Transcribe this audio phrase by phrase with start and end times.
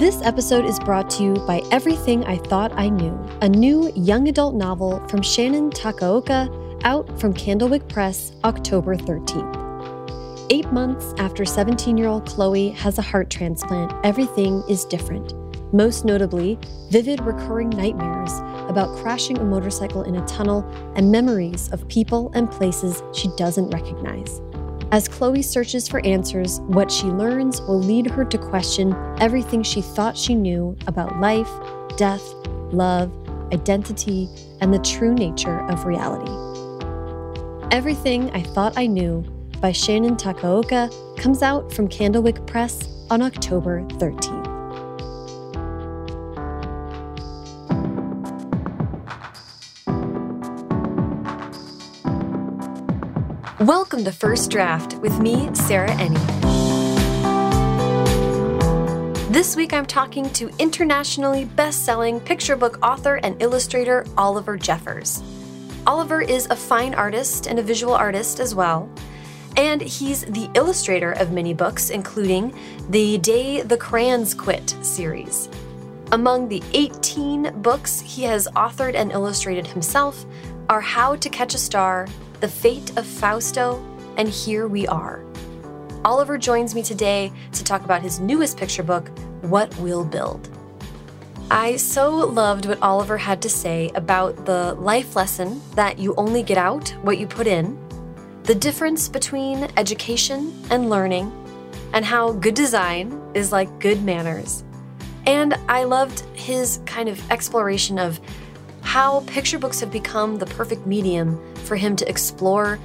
[0.00, 4.28] This episode is brought to you by Everything I Thought I Knew, a new young
[4.28, 6.48] adult novel from Shannon Takaoka,
[6.84, 10.46] out from Candlewick Press October 13th.
[10.48, 15.34] Eight months after 17 year old Chloe has a heart transplant, everything is different.
[15.74, 16.58] Most notably,
[16.88, 18.32] vivid recurring nightmares
[18.70, 20.64] about crashing a motorcycle in a tunnel
[20.96, 24.40] and memories of people and places she doesn't recognize.
[24.92, 29.80] As Chloe searches for answers, what she learns will lead her to question everything she
[29.80, 31.48] thought she knew about life,
[31.96, 32.22] death,
[32.72, 33.12] love,
[33.52, 34.28] identity,
[34.60, 36.32] and the true nature of reality.
[37.70, 39.22] Everything I Thought I Knew
[39.60, 44.39] by Shannon Takaoka comes out from Candlewick Press on October 13th.
[53.60, 56.16] Welcome to First Draft with me, Sarah Enni.
[59.30, 65.22] This week I'm talking to internationally best selling picture book author and illustrator Oliver Jeffers.
[65.86, 68.88] Oliver is a fine artist and a visual artist as well,
[69.58, 75.50] and he's the illustrator of many books, including the Day the Crayons Quit series.
[76.12, 80.24] Among the 18 books he has authored and illustrated himself
[80.70, 82.06] are How to Catch a Star,
[82.40, 83.84] the Fate of Fausto,
[84.16, 85.22] and Here We Are.
[86.06, 89.10] Oliver joins me today to talk about his newest picture book,
[89.42, 90.48] What We'll Build.
[91.50, 96.42] I so loved what Oliver had to say about the life lesson that you only
[96.42, 97.78] get out what you put in,
[98.44, 101.30] the difference between education and learning,
[101.92, 104.64] and how good design is like good manners.
[105.26, 108.18] And I loved his kind of exploration of
[108.90, 112.76] how picture books have become the perfect medium for him to explore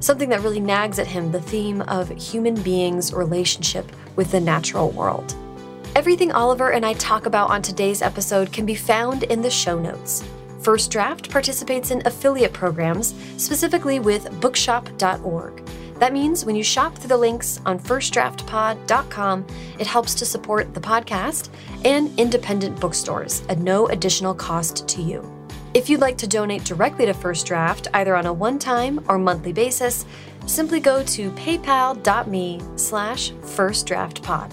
[0.00, 4.90] something that really nags at him the theme of human beings' relationship with the natural
[4.90, 5.36] world.
[5.94, 9.78] Everything Oliver and I talk about on today's episode can be found in the show
[9.78, 10.24] notes.
[10.58, 15.64] First Draft participates in affiliate programs, specifically with bookshop.org.
[16.00, 19.46] That means when you shop through the links on firstdraftpod.com,
[19.78, 21.48] it helps to support the podcast
[21.84, 25.43] and independent bookstores at no additional cost to you.
[25.74, 29.52] If you'd like to donate directly to First Draft, either on a one-time or monthly
[29.52, 30.06] basis,
[30.46, 34.52] simply go to paypal.me slash firstdraftpod.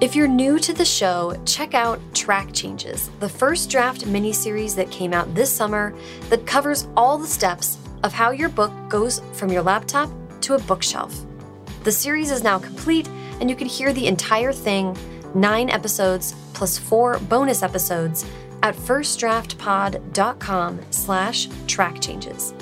[0.00, 4.90] If you're new to the show, check out Track Changes, the first draft miniseries that
[4.90, 5.94] came out this summer
[6.30, 10.08] that covers all the steps of how your book goes from your laptop
[10.40, 11.14] to a bookshelf.
[11.84, 13.08] The series is now complete,
[13.40, 14.96] and you can hear the entire thing,
[15.34, 18.24] nine episodes plus four bonus episodes,
[18.62, 22.54] at firstdraftpod.com slash track changes.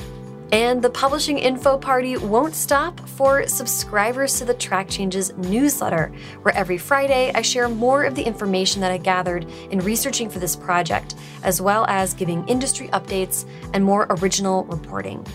[0.52, 6.12] And the publishing info party won't stop for subscribers to the Track Changes newsletter,
[6.42, 10.38] where every Friday I share more of the information that I gathered in researching for
[10.38, 15.26] this project, as well as giving industry updates and more original reporting.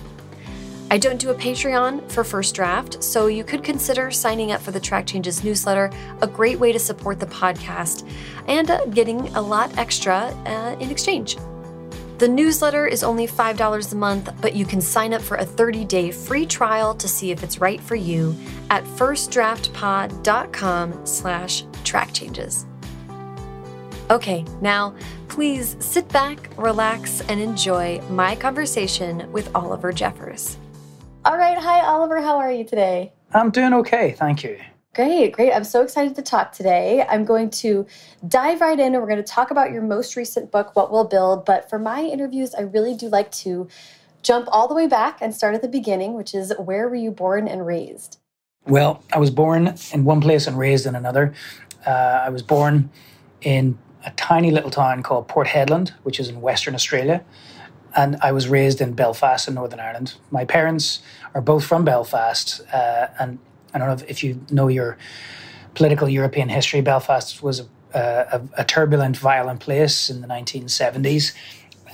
[0.91, 4.71] I don't do a Patreon for First Draft, so you could consider signing up for
[4.71, 5.89] the Track Changes newsletter,
[6.21, 8.05] a great way to support the podcast
[8.49, 11.37] and uh, getting a lot extra uh, in exchange.
[12.17, 16.11] The newsletter is only $5 a month, but you can sign up for a 30-day
[16.11, 18.35] free trial to see if it's right for you
[18.69, 22.65] at firstdraftpod.com slash track changes.
[24.09, 24.93] Okay, now
[25.29, 30.57] please sit back, relax, and enjoy my conversation with Oliver Jeffers.
[31.23, 33.13] All right, hi Oliver, how are you today?
[33.31, 34.59] I'm doing okay, thank you.
[34.95, 35.53] Great, great.
[35.53, 37.05] I'm so excited to talk today.
[37.07, 37.85] I'm going to
[38.27, 41.03] dive right in and we're going to talk about your most recent book, What We'll
[41.03, 41.45] Build.
[41.45, 43.67] But for my interviews, I really do like to
[44.23, 47.11] jump all the way back and start at the beginning, which is where were you
[47.11, 48.17] born and raised?
[48.65, 51.35] Well, I was born in one place and raised in another.
[51.85, 52.89] Uh, I was born
[53.43, 53.77] in
[54.07, 57.23] a tiny little town called Port Hedland, which is in Western Australia.
[57.95, 60.15] And I was raised in Belfast in Northern Ireland.
[60.31, 61.01] My parents
[61.33, 63.39] are both from Belfast, uh, and
[63.73, 64.97] I don't know if you know your
[65.73, 66.81] political European history.
[66.81, 67.61] Belfast was
[67.93, 71.33] a, a, a turbulent, violent place in the 1970s.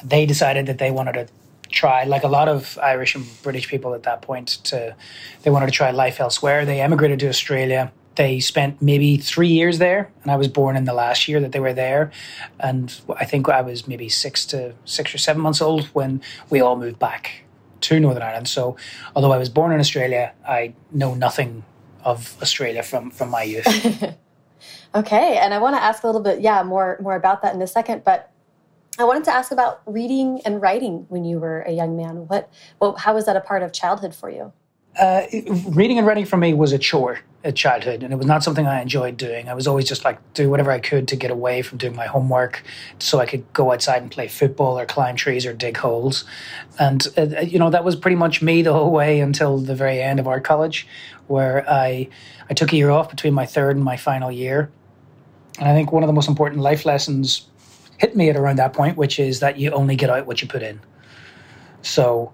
[0.03, 1.27] They decided that they wanted to
[1.69, 4.95] try, like a lot of Irish and British people at that point, to
[5.43, 6.65] they wanted to try life elsewhere.
[6.65, 7.91] They emigrated to Australia.
[8.17, 11.51] They spent maybe three years there, and I was born in the last year that
[11.51, 12.11] they were there.
[12.59, 16.59] And I think I was maybe six to six or seven months old when we
[16.59, 17.43] all moved back
[17.81, 18.47] to Northern Ireland.
[18.47, 18.75] So,
[19.15, 21.63] although I was born in Australia, I know nothing
[22.03, 23.67] of Australia from from my youth.
[24.95, 27.61] okay, and I want to ask a little bit, yeah, more more about that in
[27.61, 28.31] a second, but.
[28.99, 32.27] I wanted to ask about reading and writing when you were a young man.
[32.27, 32.49] What,
[32.79, 34.51] well, how was that a part of childhood for you?
[34.99, 35.27] Uh,
[35.69, 38.65] reading and writing for me was a chore at childhood, and it was not something
[38.65, 39.47] I enjoyed doing.
[39.47, 42.07] I was always just like do whatever I could to get away from doing my
[42.07, 42.63] homework,
[42.97, 46.25] so I could go outside and play football or climb trees or dig holes,
[46.79, 49.75] and uh, uh, you know that was pretty much me the whole way until the
[49.75, 50.88] very end of art college,
[51.27, 52.09] where I
[52.50, 54.71] I took a year off between my third and my final year,
[55.59, 57.47] and I think one of the most important life lessons
[58.00, 60.47] hit me at around that point, which is that you only get out what you
[60.47, 60.79] put in.
[61.83, 62.33] So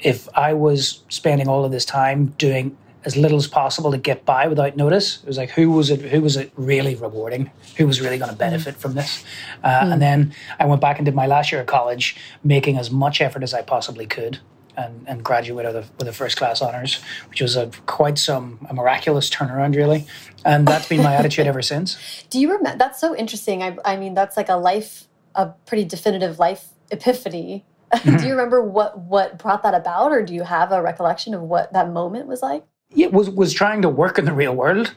[0.00, 2.76] if I was spending all of this time doing
[3.06, 5.20] as little as possible to get by without notice.
[5.22, 6.00] It was like who was it?
[6.00, 7.50] Who was it really rewarding?
[7.76, 8.78] Who was really going to benefit mm.
[8.78, 9.24] from this?
[9.62, 9.92] Uh, mm.
[9.92, 13.20] And then I went back and did my last year of college, making as much
[13.20, 14.40] effort as I possibly could.
[14.78, 17.00] And, and graduated with a, with a first class honors,
[17.30, 20.04] which was a quite some a miraculous turnaround, really,
[20.44, 21.96] and that's been my attitude ever since.
[22.28, 22.76] Do you remember?
[22.76, 23.62] That's so interesting.
[23.62, 27.64] I, I mean, that's like a life, a pretty definitive life epiphany.
[28.04, 31.42] Do you remember what what brought that about, or do you have a recollection of
[31.42, 32.64] what that moment was like?
[32.90, 34.94] Yeah, was was trying to work in the real world.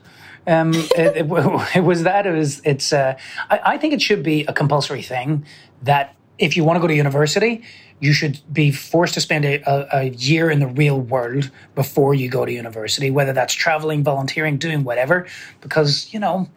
[0.47, 1.25] Um, it, it,
[1.75, 2.25] it, was that.
[2.25, 2.61] It was.
[2.63, 2.93] It's.
[2.93, 3.17] Uh,
[3.49, 5.45] I, I think it should be a compulsory thing
[5.83, 7.63] that if you want to go to university,
[7.99, 12.13] you should be forced to spend a, a, a, year in the real world before
[12.13, 15.27] you go to university, whether that's traveling, volunteering, doing whatever,
[15.59, 16.49] because, you know,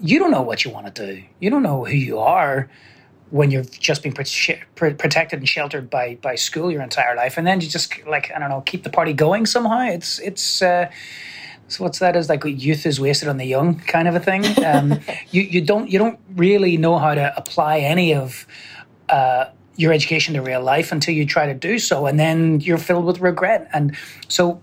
[0.00, 1.22] you don't know what you want to do.
[1.38, 2.68] You don't know who you are
[3.32, 7.60] when you've just been protected and sheltered by by school your entire life, and then
[7.62, 9.80] you just like I don't know keep the party going somehow.
[9.80, 10.62] It's it's.
[10.62, 10.90] Uh,
[11.68, 14.44] so what's that is like youth is wasted on the young kind of a thing.
[14.62, 15.00] Um,
[15.30, 18.46] you you don't you don't really know how to apply any of
[19.08, 19.46] uh,
[19.76, 23.06] your education to real life until you try to do so, and then you're filled
[23.06, 23.70] with regret.
[23.72, 23.96] And
[24.28, 24.60] so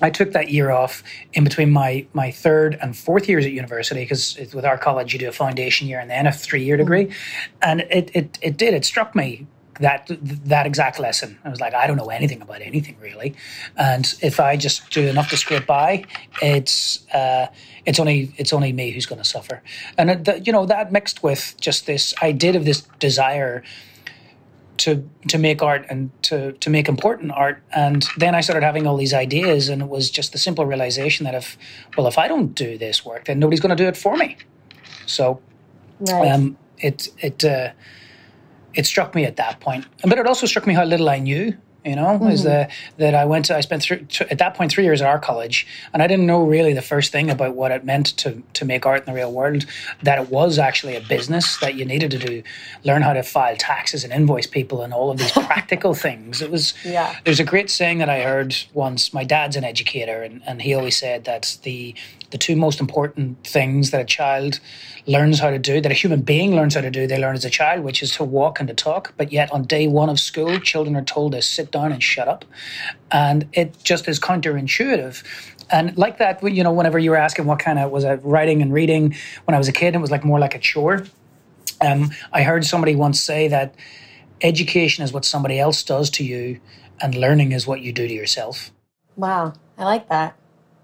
[0.00, 1.02] I took that year off
[1.32, 5.18] in between my my third and fourth years at university because with our college you
[5.18, 7.58] do a foundation year and then a three year degree, mm-hmm.
[7.62, 9.46] and it, it it did it struck me
[9.80, 11.38] that that exact lesson.
[11.44, 13.34] I was like, I don't know anything about anything really,
[13.76, 16.04] and if I just do enough to scrape by,
[16.42, 17.46] it's uh,
[17.86, 19.62] it's only it's only me who's going to suffer.
[19.96, 23.62] And it, you know that mixed with just this idea of this desire
[24.78, 27.62] to to make art and to to make important art.
[27.74, 31.24] And then i started having all these ideas and it was just the simple realization
[31.24, 31.58] that if
[31.96, 34.36] well if i don't do this work then nobody's going to do it for me.
[35.06, 35.40] So
[36.00, 36.30] right.
[36.30, 37.70] um, it it uh,
[38.74, 39.86] it struck me at that point.
[40.02, 41.56] But it also struck me how little i knew
[41.88, 42.28] you know, mm-hmm.
[42.28, 45.08] is that that I went to, I spent th- at that point three years at
[45.08, 48.42] our college, and I didn't know really the first thing about what it meant to
[48.54, 49.64] to make art in the real world.
[50.02, 52.42] That it was actually a business that you needed to do,
[52.84, 56.42] learn how to file taxes and invoice people and all of these practical things.
[56.42, 57.16] It was yeah.
[57.24, 59.12] There's a great saying that I heard once.
[59.14, 61.94] My dad's an educator, and and he always said that the
[62.30, 64.60] the two most important things that a child
[65.06, 67.44] learns how to do, that a human being learns how to do, they learn as
[67.44, 69.14] a child, which is to walk and to talk.
[69.16, 72.28] But yet, on day one of school, children are told to sit down and shut
[72.28, 72.44] up.
[73.10, 75.22] And it just is counterintuitive.
[75.70, 78.62] And like that, you know, whenever you were asking what kind of was I writing
[78.62, 79.14] and reading
[79.44, 81.04] when I was a kid, it was like more like a chore.
[81.80, 83.74] Um, I heard somebody once say that
[84.40, 86.60] education is what somebody else does to you,
[87.00, 88.70] and learning is what you do to yourself.
[89.16, 90.36] Wow, I like that.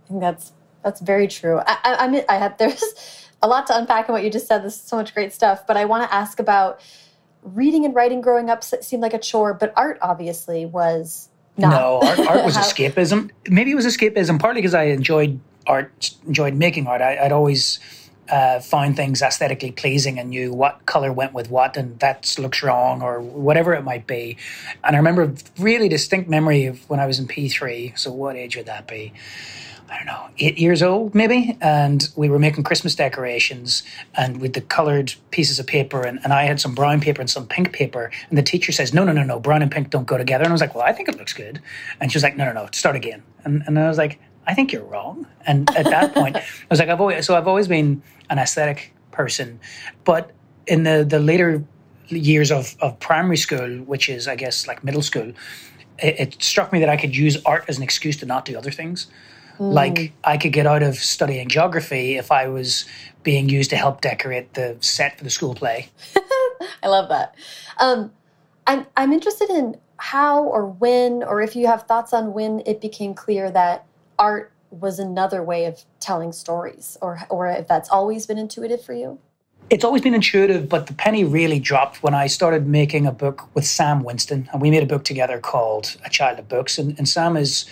[0.05, 0.52] I think that's
[0.85, 1.61] that's very true.
[1.67, 4.47] I, I, I mean, I have there's a lot to unpack in what you just
[4.47, 4.62] said.
[4.62, 5.67] This is so much great stuff.
[5.67, 6.81] But I want to ask about
[7.44, 11.70] reading and writing growing up seemed like a chore, but art obviously was not.
[11.70, 13.31] No, art, art was escapism.
[13.49, 17.00] Maybe it was escapism, partly because I enjoyed art, enjoyed making art.
[17.00, 17.79] I, would always
[18.29, 22.62] uh, find things aesthetically pleasing and knew what color went with what, and that looks
[22.62, 24.37] wrong or whatever it might be.
[24.83, 27.99] And I remember a really distinct memory of when I was in P3.
[27.99, 29.12] So what age would that be?
[29.91, 31.57] I don't know, eight years old maybe.
[31.61, 33.83] And we were making Christmas decorations
[34.14, 36.03] and with the colored pieces of paper.
[36.03, 38.11] And, and I had some brown paper and some pink paper.
[38.29, 40.45] And the teacher says, no, no, no, no, brown and pink don't go together.
[40.45, 41.61] And I was like, well, I think it looks good.
[42.00, 43.23] And she was like, no, no, no, start again.
[43.45, 45.26] And, and I was like, I think you're wrong.
[45.47, 48.93] And at that point, I was like, I've always, so I've always been an aesthetic
[49.12, 49.61] person.
[50.05, 50.33] But
[50.67, 51.62] in the, the later
[52.09, 55.33] years of, of primary school, which is, I guess, like middle school,
[55.99, 58.57] it, it struck me that I could use art as an excuse to not do
[58.57, 59.07] other things.
[59.58, 59.73] Mm.
[59.73, 62.84] Like I could get out of studying geography if I was
[63.23, 65.88] being used to help decorate the set for the school play.
[66.82, 67.34] I love that.
[67.78, 68.12] Um,
[68.66, 72.80] I'm I'm interested in how or when or if you have thoughts on when it
[72.80, 73.87] became clear that
[74.18, 78.92] art was another way of telling stories or or if that's always been intuitive for
[78.92, 79.18] you
[79.70, 83.49] it's always been intuitive but the penny really dropped when i started making a book
[83.54, 86.99] with sam winston and we made a book together called a child of books and,
[86.99, 87.64] and sam is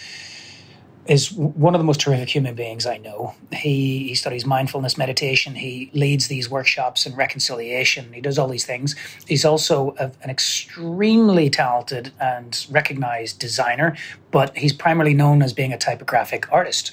[1.07, 3.35] is one of the most terrific human beings I know.
[3.53, 5.57] He, he studies mindfulness meditation.
[5.57, 8.13] He leads these workshops in reconciliation.
[8.13, 8.95] He does all these things.
[9.27, 13.97] He's also a, an extremely talented and recognized designer,
[14.31, 16.93] but he's primarily known as being a typographic artist.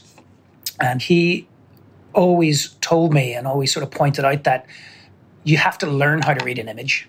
[0.82, 1.48] And he
[2.14, 4.66] always told me and always sort of pointed out that
[5.44, 7.08] you have to learn how to read an image.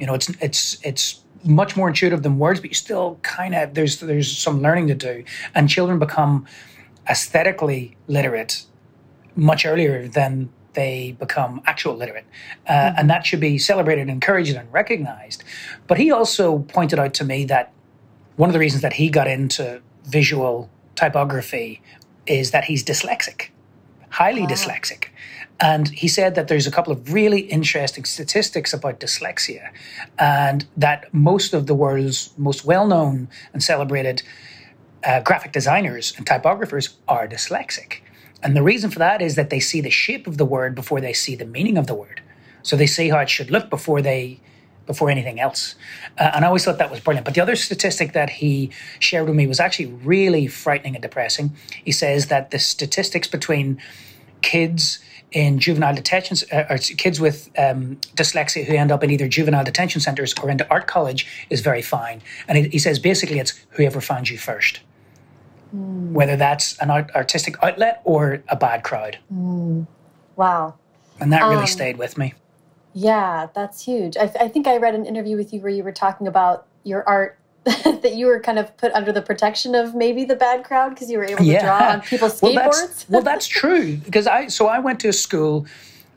[0.00, 3.74] You know, it's it's it's much more intuitive than words, but you still kind of
[3.74, 6.46] there's there's some learning to do, and children become
[7.08, 8.64] aesthetically literate
[9.34, 12.24] much earlier than they become actual literate,
[12.66, 12.98] uh, mm-hmm.
[12.98, 15.44] and that should be celebrated, encouraged, and recognized.
[15.86, 17.72] But he also pointed out to me that
[18.36, 21.82] one of the reasons that he got into visual typography
[22.26, 23.48] is that he's dyslexic,
[24.12, 24.48] highly wow.
[24.48, 25.06] dyslexic.
[25.60, 29.70] And he said that there's a couple of really interesting statistics about dyslexia,
[30.18, 34.22] and that most of the world's most well known and celebrated
[35.04, 38.00] uh, graphic designers and typographers are dyslexic.
[38.42, 41.00] And the reason for that is that they see the shape of the word before
[41.00, 42.20] they see the meaning of the word.
[42.62, 44.40] So they see how it should look before they
[44.86, 45.74] before anything else.
[46.18, 47.24] Uh, and I always thought that was brilliant.
[47.24, 51.52] But the other statistic that he shared with me was actually really frightening and depressing.
[51.84, 53.80] He says that the statistics between
[54.42, 54.98] kids
[55.32, 59.64] in juvenile detention, uh, or kids with um, dyslexia who end up in either juvenile
[59.64, 62.20] detention centres or into art college is very fine.
[62.48, 64.80] And he, he says basically it's whoever finds you first,
[65.74, 66.12] mm.
[66.12, 69.18] whether that's an art, artistic outlet or a bad crowd.
[69.32, 69.86] Mm.
[70.36, 70.74] Wow.
[71.20, 72.34] And that really um, stayed with me.
[72.94, 74.16] Yeah, that's huge.
[74.16, 77.06] I, I think I read an interview with you where you were talking about your
[77.08, 80.90] art that you were kind of put under the protection of maybe the bad crowd
[80.90, 81.64] because you were able to yeah.
[81.64, 82.42] draw on people's skateboards.
[82.42, 85.66] Well, that's, well, that's true because I so I went to a school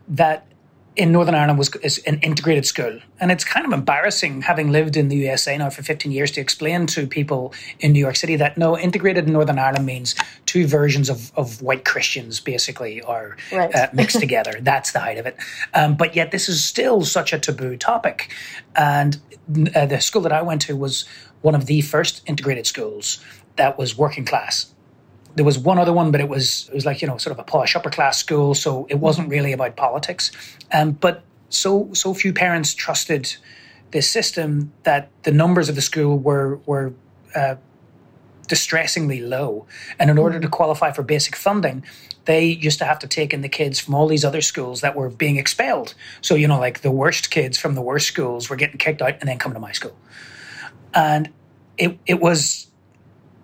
[0.08, 0.48] that
[0.96, 4.96] in Northern Ireland was is an integrated school, and it's kind of embarrassing having lived
[4.96, 8.36] in the USA now for 15 years to explain to people in New York City
[8.38, 13.36] that no, integrated in Northern Ireland means two versions of, of white Christians basically are
[13.52, 13.74] right.
[13.76, 14.54] uh, mixed together.
[14.62, 15.38] That's the height of it.
[15.74, 18.32] Um, but yet this is still such a taboo topic,
[18.76, 19.18] and
[19.76, 21.06] uh, the school that I went to was
[21.42, 23.24] one of the first integrated schools
[23.58, 24.74] that was working class.
[25.36, 27.40] There was one other one, but it was it was like you know sort of
[27.40, 30.32] a posh upper class school, so it wasn't really about politics.
[30.72, 33.36] Um, but so so few parents trusted
[33.92, 36.94] this system that the numbers of the school were were
[37.36, 37.56] uh,
[38.48, 39.66] distressingly low.
[40.00, 41.84] And in order to qualify for basic funding,
[42.26, 44.96] they used to have to take in the kids from all these other schools that
[44.96, 45.96] were being expelled.
[46.22, 49.16] So, you know, like the worst kids from the worst schools were getting kicked out
[49.20, 49.96] and then coming to my school
[50.96, 51.30] and
[51.78, 52.68] it it was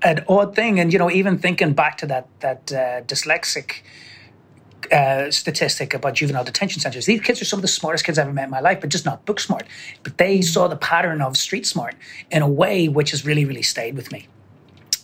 [0.03, 0.79] an odd thing.
[0.79, 3.81] And you know, even thinking back to that that uh, dyslexic
[4.91, 7.05] uh, statistic about juvenile detention centers.
[7.05, 8.89] These kids are some of the smartest kids I've ever met in my life, but
[8.89, 9.65] just not book smart.
[10.03, 11.95] But they saw the pattern of street smart
[12.29, 14.27] in a way which has really, really stayed with me.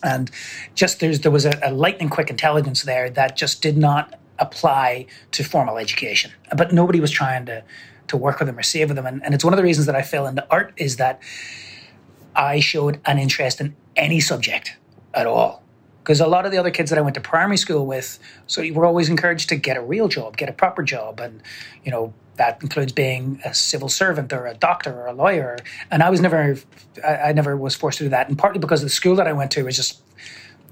[0.02, 0.30] And
[0.74, 5.06] just there's there was a, a lightning quick intelligence there that just did not apply
[5.32, 6.32] to formal education.
[6.56, 7.64] But nobody was trying to
[8.08, 9.06] to work with them or save with them.
[9.06, 11.20] And, and it's one of the reasons that I fell into art is that
[12.34, 14.76] I showed an interest in any subject
[15.18, 15.62] at all.
[16.02, 18.62] Because a lot of the other kids that I went to primary school with, so
[18.62, 21.20] you were always encouraged to get a real job, get a proper job.
[21.20, 21.42] And,
[21.84, 25.58] you know, that includes being a civil servant or a doctor or a lawyer.
[25.90, 26.56] And I was never,
[27.06, 28.28] I, I never was forced to do that.
[28.28, 30.00] And partly because the school that I went to was just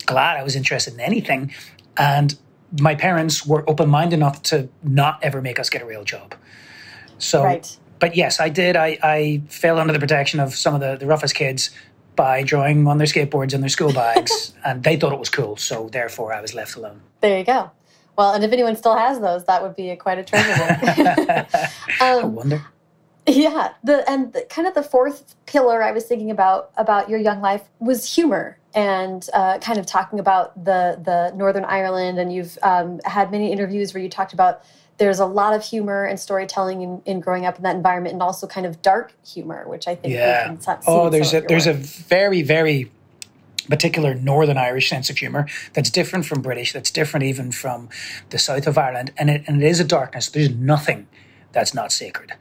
[0.06, 1.52] glad I was interested in anything.
[1.98, 2.38] And
[2.80, 6.34] my parents were open minded enough to not ever make us get a real job.
[7.18, 8.76] So right but yes, I did.
[8.76, 11.70] I, I fell under the protection of some of the, the roughest kids
[12.16, 15.56] by drawing on their skateboards and their school bags, and they thought it was cool.
[15.56, 17.00] So therefore, I was left alone.
[17.20, 17.70] There you go.
[18.16, 21.46] Well, and if anyone still has those, that would be a, quite a treasure.
[22.00, 22.62] um, I wonder.
[23.28, 27.18] Yeah, the and the, kind of the fourth pillar I was thinking about about your
[27.18, 32.32] young life was humor and uh, kind of talking about the the Northern Ireland, and
[32.32, 34.62] you've um, had many interviews where you talked about
[34.98, 38.22] there's a lot of humor and storytelling in, in, growing up in that environment, and
[38.22, 40.50] also kind of dark humor, which I think yeah.
[40.50, 40.72] we can see.
[40.86, 41.76] Oh, there's a there's work.
[41.76, 42.90] a very very
[43.68, 47.88] particular Northern Irish sense of humor that's different from British, that's different even from
[48.30, 50.28] the south of Ireland, and it, and it is a darkness.
[50.28, 51.08] There's nothing
[51.52, 52.32] that's not sacred,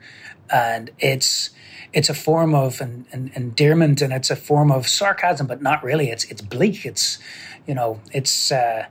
[0.50, 1.50] and it's
[1.93, 5.83] it's a form of an, an endearment and it's a form of sarcasm, but not
[5.83, 6.09] really.
[6.09, 6.85] It's it's bleak.
[6.85, 7.19] It's
[7.67, 8.51] you know it's.
[8.51, 8.85] Uh,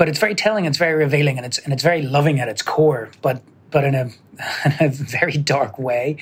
[0.00, 0.64] but it's very telling.
[0.64, 3.10] It's very revealing, and it's and it's very loving at its core.
[3.20, 4.04] But but in a,
[4.64, 6.16] in a very dark way.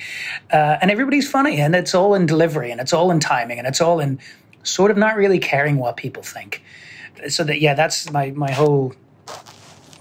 [0.51, 3.65] Uh, and everybody's funny, and it's all in delivery, and it's all in timing, and
[3.65, 4.19] it's all in
[4.63, 6.61] sort of not really caring what people think.
[7.29, 8.95] So that yeah, that's my my whole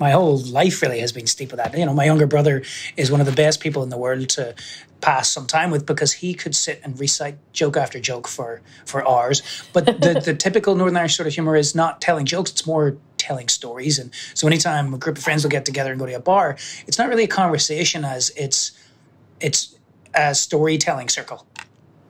[0.01, 1.79] my whole life really has been steeped with that.
[1.79, 2.65] You know, my younger brother
[2.97, 4.57] is one of the best people in the world to
[5.01, 9.09] pass some time with because he could sit and recite joke after joke for for
[9.09, 9.41] hours.
[9.73, 12.97] But the, the typical Northern Irish sort of humor is not telling jokes; it's more
[13.29, 13.99] telling stories.
[13.99, 16.57] And so, anytime a group of friends will get together and go to a bar,
[16.87, 18.61] it's not really a conversation as it's
[19.41, 19.77] it's
[20.15, 21.47] a storytelling circle.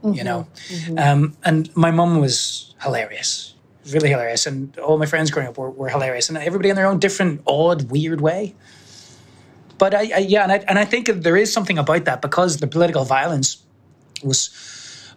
[0.02, 0.14] Mm-hmm.
[0.18, 0.98] You know, mm-hmm.
[0.98, 3.54] um, and my mum was hilarious
[3.92, 4.46] really hilarious.
[4.46, 7.42] And all my friends growing up were, were hilarious, and everybody in their own different,
[7.46, 8.54] odd, weird way.
[9.78, 12.58] But I, I yeah, and I, and I think there is something about that because
[12.58, 13.64] the political violence
[14.22, 14.50] was,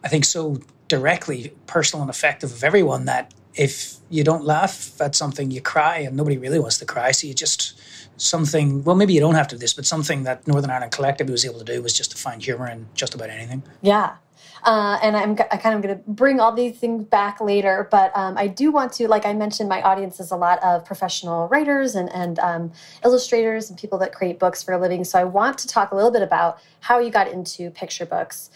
[0.04, 5.16] I think, so directly personal and effective of everyone that if you don't laugh at
[5.16, 7.12] something, you cry, and nobody really wants to cry.
[7.12, 7.80] So you just
[8.18, 8.84] something.
[8.84, 11.46] Well, maybe you don't have to do this, but something that Northern Ireland collectively was
[11.46, 13.64] able to do was just to find humor in just about anything.
[13.82, 14.16] Yeah,
[14.64, 18.12] uh, and I'm I kind of going to bring all these things back later, but
[18.16, 21.48] um, I do want to, like I mentioned, my audience is a lot of professional
[21.48, 22.72] writers and, and um,
[23.04, 25.04] illustrators and people that create books for a living.
[25.04, 28.52] So I want to talk a little bit about how you got into picture books.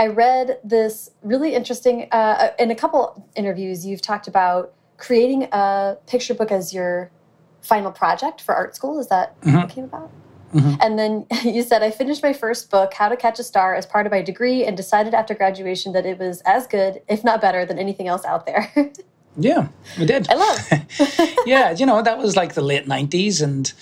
[0.00, 5.46] I read this really interesting, uh, uh in a couple interviews, you've talked about creating
[5.52, 7.10] a picture book as your
[7.60, 8.98] final project for art school.
[8.98, 9.56] Is that mm -hmm.
[9.56, 10.10] what came about?
[10.52, 10.76] Mm -hmm.
[10.84, 11.12] And then
[11.56, 14.12] you said, I finished my first book, How to Catch a Star, as part of
[14.12, 17.78] my degree and decided after graduation that it was as good, if not better, than
[17.78, 18.64] anything else out there.
[19.48, 19.66] yeah,
[19.98, 20.22] we did.
[20.32, 20.58] I love.
[21.52, 23.42] yeah, you know, that was like the late 90s.
[23.42, 23.74] And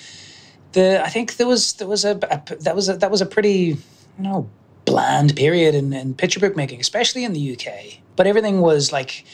[0.73, 3.27] the I think there was there was a, a that was a that was a
[3.27, 3.77] pretty
[4.17, 4.47] you know
[4.89, 8.01] bland period in, in picture book making, especially in the UK.
[8.17, 9.25] But everything was like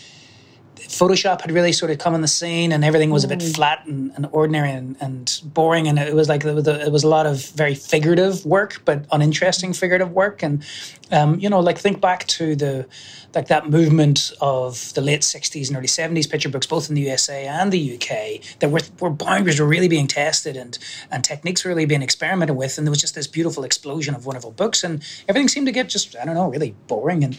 [0.76, 3.54] Photoshop had really sort of come on the scene, and everything was a bit mm.
[3.54, 5.88] flat and, and ordinary and, and, boring.
[5.88, 8.82] And it was like it was, a, it was, a, lot of very figurative work,
[8.84, 10.42] but uninteresting figurative work.
[10.42, 10.64] And
[11.10, 12.86] um, you know, like think back to the
[13.34, 17.02] like that movement of the late '60s and early '70s picture books, both in the
[17.02, 20.78] USA and the UK, that were where boundaries were really being tested and
[21.10, 24.26] and techniques were really being experimented with, and there was just this beautiful explosion of
[24.26, 27.38] wonderful books, and everything seemed to get just I don't know, really boring and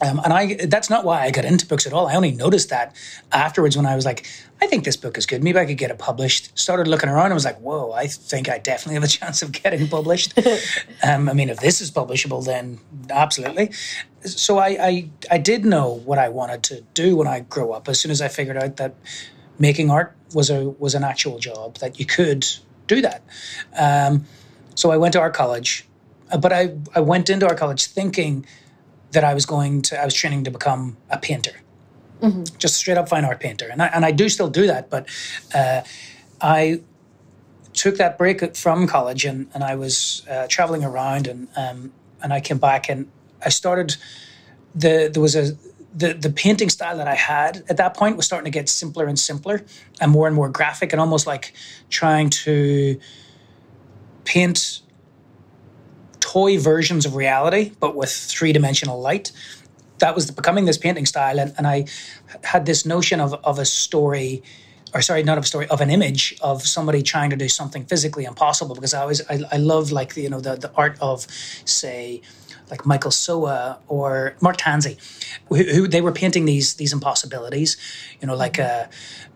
[0.00, 2.06] um, and I that's not why I got into books at all.
[2.06, 2.94] I only noticed that
[3.32, 4.26] afterwards when I was like,
[4.60, 5.42] I think this book is good.
[5.42, 6.56] Maybe I could get it published.
[6.58, 9.52] Started looking around and was like, whoa, I think I definitely have a chance of
[9.52, 10.38] getting published.
[11.02, 12.78] um, I mean, if this is publishable, then
[13.10, 13.70] absolutely.
[14.22, 17.88] So I, I I did know what I wanted to do when I grew up.
[17.88, 18.94] As soon as I figured out that
[19.58, 22.46] making art was a was an actual job, that you could
[22.86, 23.22] do that.
[23.78, 24.24] Um,
[24.74, 25.86] so I went to art college,
[26.30, 28.46] uh, but I I went into art college thinking
[29.14, 31.52] that I was going to, I was training to become a painter,
[32.20, 32.44] mm-hmm.
[32.58, 33.68] just straight up fine art painter.
[33.70, 35.08] And I, and I do still do that, but
[35.54, 35.82] uh,
[36.40, 36.82] I
[37.72, 42.32] took that break from college and, and I was uh, traveling around and, um, and
[42.32, 43.10] I came back and
[43.44, 43.96] I started,
[44.74, 45.56] the, there was a,
[45.94, 49.06] the, the painting style that I had at that point was starting to get simpler
[49.06, 49.64] and simpler
[50.00, 51.54] and more and more graphic and almost like
[51.88, 52.98] trying to
[54.24, 54.80] paint
[56.24, 59.30] toy versions of reality, but with three dimensional light.
[59.98, 61.84] That was becoming this painting style, and, and I
[62.42, 64.42] had this notion of, of a story
[64.94, 67.84] or sorry, not of a story, of an image of somebody trying to do something
[67.84, 68.76] physically impossible.
[68.76, 71.26] Because I always, I, I love like you know the the art of,
[71.64, 72.22] say,
[72.70, 74.96] like Michael Sowa or Mark Tansey,
[75.48, 77.76] who, who, they were painting these these impossibilities,
[78.20, 78.86] you know, like uh,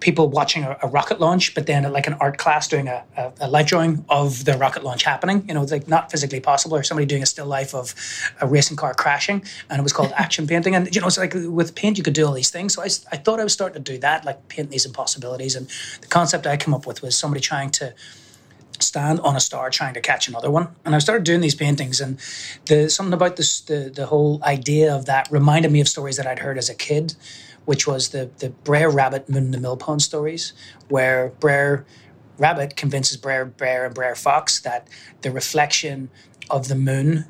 [0.01, 3.33] people watching a, a, rocket launch, but then like an art class doing a, a,
[3.41, 5.45] a, light drawing of the rocket launch happening.
[5.49, 7.95] You know, like not physically possible, or somebody doing a still life of
[8.41, 10.75] a racing car crashing, and it was called action painting.
[10.75, 12.75] And you know, it's like with paint you could do all these things.
[12.75, 15.55] So I, I thought I was starting to do that, like paint these impossibilities.
[15.55, 15.69] And
[16.01, 17.95] the concept I came up with was somebody trying to
[18.81, 20.69] stand on a star trying to catch another one.
[20.85, 22.19] And I started doing these paintings, and
[22.67, 26.27] the something about this the the whole idea of that reminded me of stories that
[26.27, 27.15] I'd heard as a kid,
[27.65, 30.53] which was the the Brer Rabbit Moon the Millpond stories,
[30.89, 31.85] where Brer
[32.39, 34.89] Rabbit convinces Brer Bear and Brer Fox that
[35.23, 36.11] the reflection
[36.51, 37.27] of the moon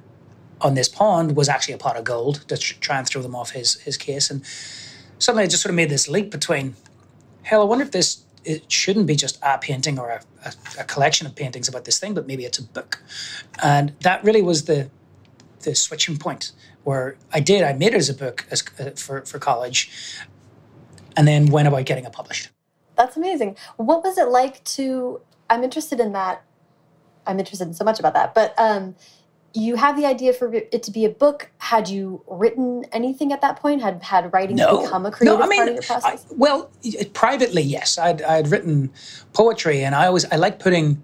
[0.61, 3.51] on this pond was actually a pot of gold to try and throw them off
[3.51, 4.31] his his case.
[4.31, 4.45] And
[5.19, 6.77] suddenly I just sort of made this link between,
[7.43, 10.85] hell, I wonder if this it shouldn't be just a painting or a, a, a,
[10.85, 13.03] collection of paintings about this thing, but maybe it's a book.
[13.63, 14.91] And that really was the
[15.61, 16.53] the switching point
[16.85, 17.65] where I did.
[17.65, 19.91] I made it as a book as, uh, for for college,
[21.17, 22.51] and then went about getting it published.
[22.97, 23.57] That's amazing.
[23.77, 25.21] What was it like to?
[25.51, 26.45] I'm interested in that.
[27.27, 28.95] I'm interested in so much about that, but um,
[29.59, 31.51] you have the idea for it to be a book.
[31.59, 33.83] Had you written anything at that point?
[33.83, 34.83] Had had writing no.
[34.83, 36.27] become a creative no, I mean, part of your process?
[36.31, 36.71] I, well,
[37.13, 37.99] privately, yes.
[37.99, 38.91] I'd, I'd written
[39.33, 41.03] poetry, and I always I like putting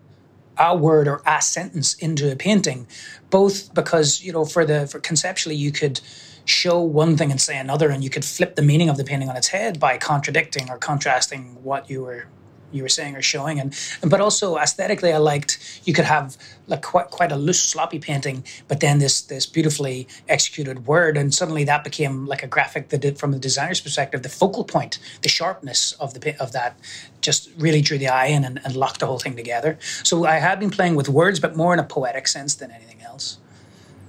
[0.57, 2.87] a word or a sentence into a painting,
[3.31, 6.01] both because you know for the for conceptually you could
[6.45, 9.29] show one thing and say another, and you could flip the meaning of the painting
[9.29, 12.27] on its head by contradicting or contrasting what you were
[12.75, 16.83] you were saying or showing, and, but also aesthetically, I liked you could have like
[16.83, 21.65] quite quite a loose, sloppy painting, but then this this beautifully executed word, and suddenly
[21.65, 25.29] that became like a graphic that did from the designer's perspective, the focal point, the
[25.29, 26.79] sharpness of the of that
[27.21, 29.79] just really drew the eye in and, and locked the whole thing together.
[30.03, 33.01] So I had been playing with words, but more in a poetic sense than anything
[33.03, 33.39] else.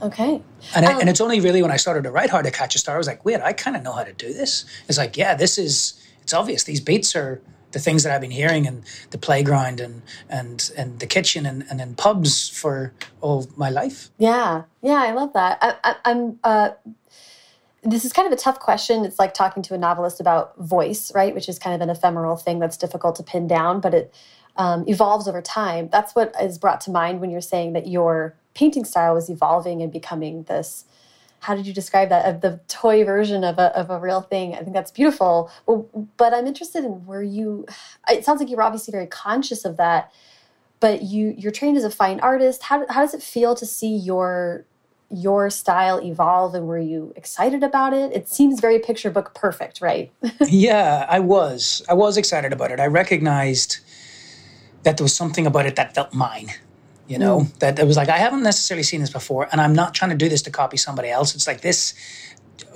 [0.01, 0.41] Okay.
[0.75, 2.80] And, um, and it's only really when I started to write How to Catch a
[2.80, 4.65] Star, I was like, wait, I kind of know how to do this.
[4.88, 6.65] It's like, yeah, this is, it's obvious.
[6.65, 7.41] These beats are
[7.75, 11.65] the things that I've been hearing in the playground and, and, and the kitchen and,
[11.69, 14.09] and in pubs for all my life.
[14.17, 14.63] Yeah.
[14.81, 15.57] Yeah, I love that.
[15.61, 16.69] I, am uh,
[17.83, 19.03] this is kind of a tough question.
[19.03, 21.35] It's like talking to a novelist about voice, right?
[21.35, 24.15] Which is kind of an ephemeral thing that's difficult to pin down, but it
[24.55, 25.89] um, evolves over time.
[25.91, 29.81] That's what is brought to mind when you're saying that your painting style was evolving
[29.81, 30.85] and becoming this
[31.45, 34.55] how did you describe that of the toy version of a, of a real thing?
[34.55, 35.51] I think that's beautiful.
[36.17, 37.65] But i'm interested in where you
[38.10, 40.12] it sounds like you were obviously very conscious of that
[40.79, 42.63] but you you're trained as a fine artist.
[42.63, 44.65] How, how does it feel to see your
[45.10, 48.12] your style evolve and were you excited about it?
[48.12, 50.12] It seems very picture book perfect right?
[50.47, 51.84] Yeah i was.
[51.89, 52.79] I was excited about it.
[52.79, 53.79] I recognized
[54.84, 56.51] that there was something about it that felt mine
[57.07, 57.59] you know mm.
[57.59, 60.17] that it was like i haven't necessarily seen this before and i'm not trying to
[60.17, 61.35] do this to copy somebody else.
[61.35, 61.93] It's like this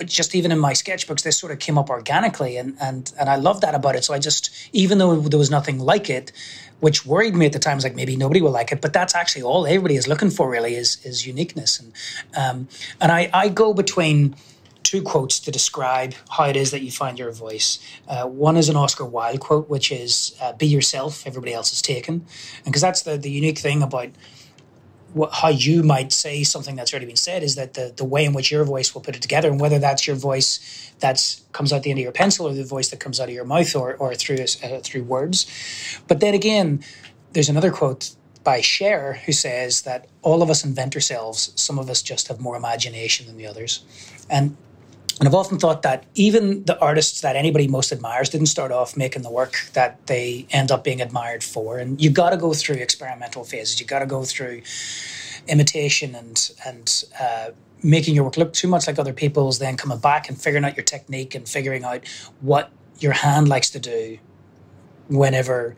[0.03, 3.35] just even in my sketchbooks this sort of came up organically and and and i
[3.35, 4.03] love that about it.
[4.03, 6.31] So i just even though there was nothing like it
[6.79, 9.15] which worried me at the time was like maybe nobody will like it but that's
[9.15, 11.79] actually all everybody is looking for really is is uniqueness.
[11.79, 11.93] And
[12.35, 12.67] um
[13.01, 14.35] and i i go between
[14.89, 17.77] two quotes to describe how it is that you find your voice.
[18.07, 21.81] Uh, one is an Oscar Wilde quote, which is uh, "Be yourself; everybody else is
[21.81, 22.25] taken,"
[22.63, 24.09] and because that's the the unique thing about
[25.13, 28.25] what, how you might say something that's already been said is that the the way
[28.25, 31.71] in which your voice will put it together, and whether that's your voice that comes
[31.71, 33.75] out the end of your pencil or the voice that comes out of your mouth
[33.75, 35.45] or or through uh, through words.
[36.07, 36.83] But then again,
[37.33, 41.51] there's another quote by Cher, who says that all of us invent ourselves.
[41.55, 43.83] Some of us just have more imagination than the others.
[44.29, 44.55] And
[45.19, 48.95] and I've often thought that even the artists that anybody most admires didn't start off
[48.95, 51.77] making the work that they end up being admired for.
[51.77, 53.81] And you've got to go through experimental phases.
[53.81, 54.61] You've got to go through
[55.47, 57.49] imitation and and uh,
[57.83, 59.59] making your work look too much like other people's.
[59.59, 62.07] Then coming back and figuring out your technique and figuring out
[62.39, 64.19] what your hand likes to do
[65.09, 65.75] whenever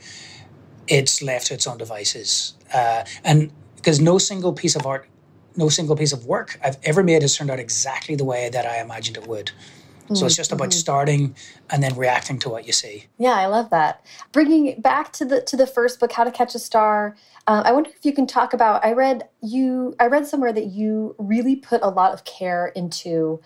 [0.87, 2.53] it's left to its own devices.
[2.71, 5.07] Uh, and because no single piece of art
[5.55, 8.65] no single piece of work I've ever made has turned out exactly the way that
[8.65, 9.51] I imagined it would.
[10.13, 10.79] So it's just about mm-hmm.
[10.79, 11.35] starting
[11.69, 13.05] and then reacting to what you see.
[13.17, 14.05] Yeah, I love that.
[14.31, 17.15] Bringing it back to the to the first book, How to Catch a Star.
[17.47, 18.83] Uh, I wonder if you can talk about.
[18.83, 19.95] I read you.
[19.99, 23.41] I read somewhere that you really put a lot of care into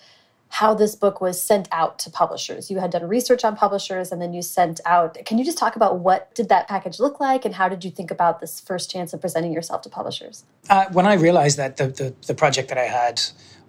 [0.55, 2.71] how this book was sent out to publishers.
[2.71, 5.17] You had done research on publishers and then you sent out.
[5.25, 7.91] Can you just talk about what did that package look like and how did you
[7.91, 10.45] think about this first chance of presenting yourself to publishers?
[10.69, 13.21] Uh, when I realized that the, the, the, project that I had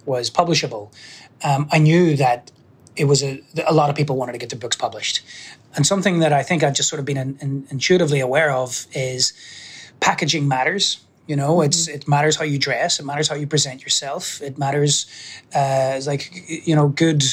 [0.05, 0.93] was publishable,
[1.43, 2.53] um, I knew that
[2.95, 5.23] it was a, a lot of people wanted to get their books published.
[5.75, 8.87] And something that I think I've just sort of been in, in, intuitively aware of
[8.93, 9.33] is
[9.99, 11.67] packaging matters you know, mm-hmm.
[11.67, 13.01] it's it matters how you dress.
[13.01, 14.41] It matters how you present yourself.
[14.41, 15.07] It matters,
[15.55, 17.25] uh, like you know, good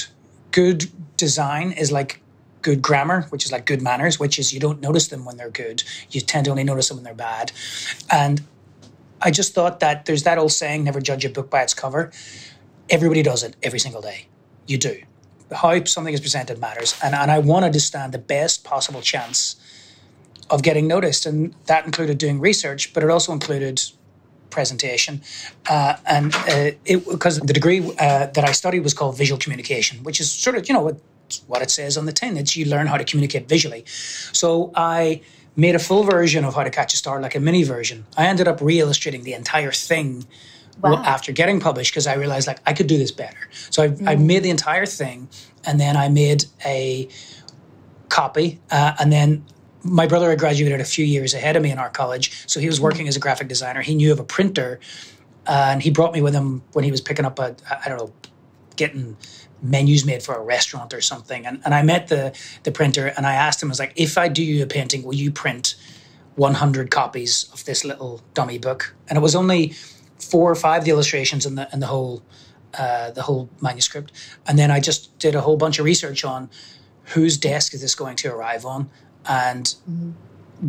[0.52, 2.22] good design is like
[2.62, 5.52] good grammar, which is like good manners, which is you don't notice them when they're
[5.52, 5.84] good.
[6.10, 7.52] You tend to only notice them when they're bad.
[8.10, 8.42] And
[9.22, 12.12] I just thought that there's that old saying, never judge a book by its cover.
[12.90, 14.28] Everybody does it every single day.
[14.66, 15.02] You do.
[15.52, 16.98] How something is presented matters.
[17.04, 19.56] And, and I wanted to stand the best possible chance
[20.50, 21.26] of getting noticed.
[21.26, 23.82] And that included doing research, but it also included
[24.50, 25.22] presentation.
[25.70, 30.04] Uh, and uh, it because the degree uh, that I studied was called visual communication,
[30.04, 30.98] which is sort of, you know, what,
[31.48, 32.38] what it says on the tin.
[32.38, 33.84] It's you learn how to communicate visually.
[33.88, 35.22] So I
[35.56, 38.06] made a full version of How to Catch a Star, like a mini version.
[38.18, 40.26] I ended up re-illustrating the entire thing
[40.82, 41.02] wow.
[41.04, 43.38] after getting published because I realized like I could do this better.
[43.70, 44.08] So I, mm.
[44.08, 45.30] I made the entire thing,
[45.66, 47.08] and then I made a
[48.10, 49.46] copy, uh, and then
[49.84, 52.68] my brother had graduated a few years ahead of me in our college, so he
[52.68, 53.82] was working as a graphic designer.
[53.82, 54.80] He knew of a printer,
[55.46, 57.98] uh, and he brought me with him when he was picking up a I don't
[57.98, 58.14] know,
[58.76, 59.18] getting
[59.62, 61.46] menus made for a restaurant or something.
[61.46, 64.18] And, and I met the the printer, and I asked him, I was like, if
[64.18, 65.76] I do you a painting, will you print
[66.36, 68.96] 100 copies of this little dummy book?
[69.10, 69.74] And it was only
[70.20, 72.24] four or five the illustrations in the in the whole
[72.78, 74.12] uh, the whole manuscript.
[74.48, 76.50] And then I just did a whole bunch of research on
[77.08, 78.90] whose desk is this going to arrive on
[79.28, 80.12] and mm-hmm.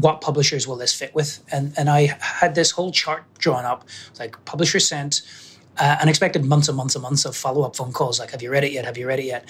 [0.01, 1.45] what publishers will this fit with?
[1.53, 3.89] And and I had this whole chart drawn up,
[4.19, 5.23] like publisher sent,
[5.79, 8.43] uh, and expected months and months and months of follow up phone calls like, Have
[8.43, 8.85] you read it yet?
[8.85, 9.49] Have you read it yet?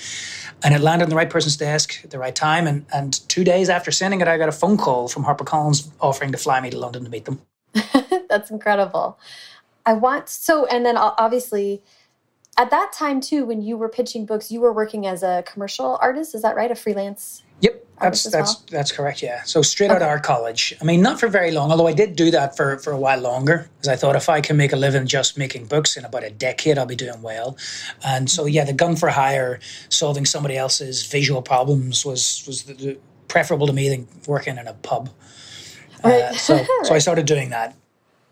[0.62, 2.66] And it landed on the right person's desk at the right time.
[2.66, 6.32] And, and two days after sending it, I got a phone call from HarperCollins offering
[6.32, 7.40] to fly me to London to meet them.
[8.28, 9.18] That's incredible.
[9.86, 11.82] I want so, and then obviously,
[12.56, 15.98] at that time too, when you were pitching books, you were working as a commercial
[16.00, 16.34] artist.
[16.34, 16.70] Is that right?
[16.70, 18.64] A freelance Yep, that's that's well?
[18.70, 19.22] that's correct.
[19.22, 19.42] Yeah.
[19.44, 19.96] So straight okay.
[19.96, 20.74] out of art college.
[20.80, 21.70] I mean, not for very long.
[21.70, 24.40] Although I did do that for for a while longer, because I thought if I
[24.40, 27.56] can make a living just making books in about a decade, I'll be doing well.
[28.04, 32.74] And so yeah, the gun for hire, solving somebody else's visual problems was was the,
[32.74, 35.10] the, preferable to me than working in a pub.
[36.04, 36.22] Right.
[36.22, 37.76] Uh, so so I started doing that.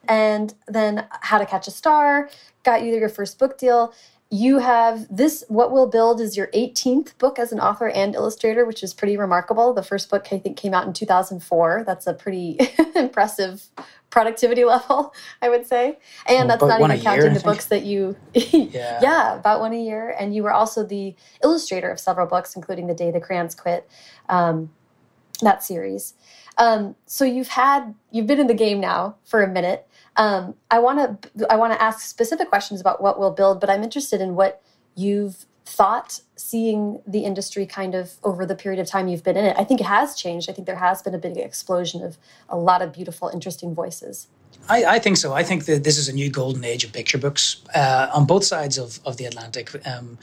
[0.08, 2.28] And then How to Catch a Star
[2.64, 3.94] got you your first book deal
[4.32, 8.64] you have this what we'll build is your 18th book as an author and illustrator
[8.64, 9.74] which is pretty remarkable.
[9.74, 12.58] The first book i think came out in 2004 that's a pretty
[12.96, 13.68] impressive
[14.08, 15.98] productivity level i would say.
[16.26, 19.00] And that's not even counting year, the books that you yeah.
[19.02, 19.34] yeah.
[19.36, 20.16] about one a year.
[20.18, 21.14] And you were also the
[21.44, 23.86] illustrator of several books including the day the crayons quit
[24.30, 24.70] um,
[25.42, 26.14] that series.
[26.56, 29.86] Um, so you've had you've been in the game now for a minute
[30.16, 33.70] um, I want to I want to ask specific questions about what we'll build, but
[33.70, 34.62] I'm interested in what
[34.94, 39.44] you've thought seeing the industry kind of over the period of time you've been in
[39.44, 39.56] it.
[39.58, 40.50] I think it has changed.
[40.50, 44.28] I think there has been a big explosion of a lot of beautiful, interesting voices.
[44.68, 45.32] I, I, think so.
[45.32, 48.44] I think that this is a new golden age of picture books uh, on both
[48.44, 50.18] sides of, of the Atlantic, um,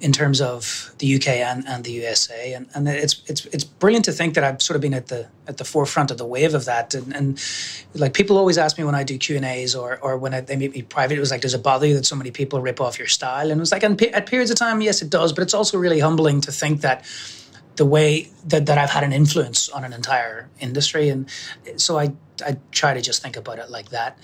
[0.00, 4.04] in terms of the UK and, and the USA, and, and it's it's it's brilliant
[4.06, 6.54] to think that I've sort of been at the at the forefront of the wave
[6.54, 6.94] of that.
[6.94, 7.42] And, and
[7.94, 10.40] like people always ask me when I do Q and A's or or when I,
[10.40, 12.60] they meet me private, it was like, does it bother you that so many people
[12.60, 13.50] rip off your style?
[13.50, 16.00] And it was like, at periods of time, yes, it does, but it's also really
[16.00, 17.04] humbling to think that
[17.76, 21.08] the way that, that I've had an influence on an entire industry.
[21.08, 21.28] And
[21.76, 22.12] so I,
[22.44, 24.18] I try to just think about it like that.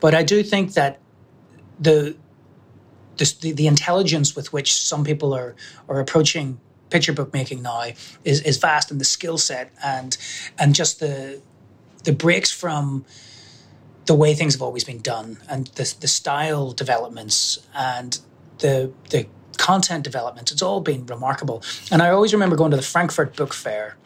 [0.00, 0.98] But I do think that
[1.78, 2.16] the,
[3.16, 5.54] the, the intelligence with which some people are,
[5.88, 7.84] are approaching picture book making now
[8.24, 10.16] is, is vast and the skill set and,
[10.58, 11.42] and just the,
[12.04, 13.04] the breaks from
[14.06, 18.20] the way things have always been done and the, the style developments and
[18.60, 19.26] the, the
[19.58, 20.50] content development.
[20.50, 21.62] It's all been remarkable.
[21.90, 23.96] And I always remember going to the Frankfurt Book Fair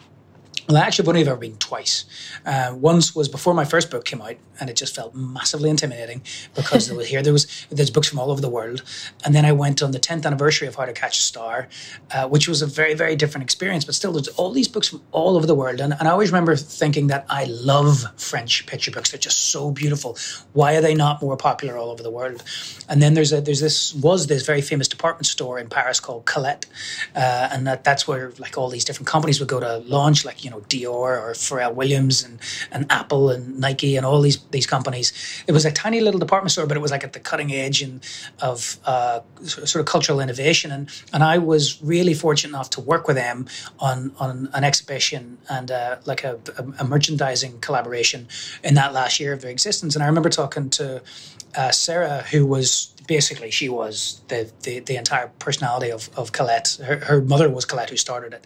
[0.67, 2.05] well, I actually, I've only ever been twice.
[2.45, 6.21] Uh, once was before my first book came out, and it just felt massively intimidating
[6.55, 8.83] because there was here there was there's books from all over the world,
[9.25, 11.67] and then I went on the 10th anniversary of How to Catch a Star,
[12.13, 13.83] uh, which was a very very different experience.
[13.83, 16.31] But still, there's all these books from all over the world, and, and I always
[16.31, 19.11] remember thinking that I love French picture books.
[19.11, 20.17] They're just so beautiful.
[20.53, 22.43] Why are they not more popular all over the world?
[22.87, 26.25] And then there's a there's this was this very famous department store in Paris called
[26.25, 26.65] Colette,
[27.15, 30.43] uh, and that, that's where like all these different companies would go to launch, like
[30.43, 32.39] you know Dior or Pharrell Williams and,
[32.71, 35.13] and Apple and Nike and all these these companies.
[35.47, 37.81] It was a tiny little department store, but it was like at the cutting edge
[37.81, 38.03] and
[38.41, 40.71] of uh, sort of cultural innovation.
[40.71, 43.47] And and I was really fortunate enough to work with them
[43.79, 48.27] on on an exhibition and uh, like a, a, a merchandising collaboration
[48.63, 49.95] in that last year of their existence.
[49.95, 51.01] And I remember talking to
[51.55, 56.77] uh, Sarah, who was basically she was the, the, the entire personality of, of Colette.
[56.83, 58.45] Her, her mother was Colette who started it.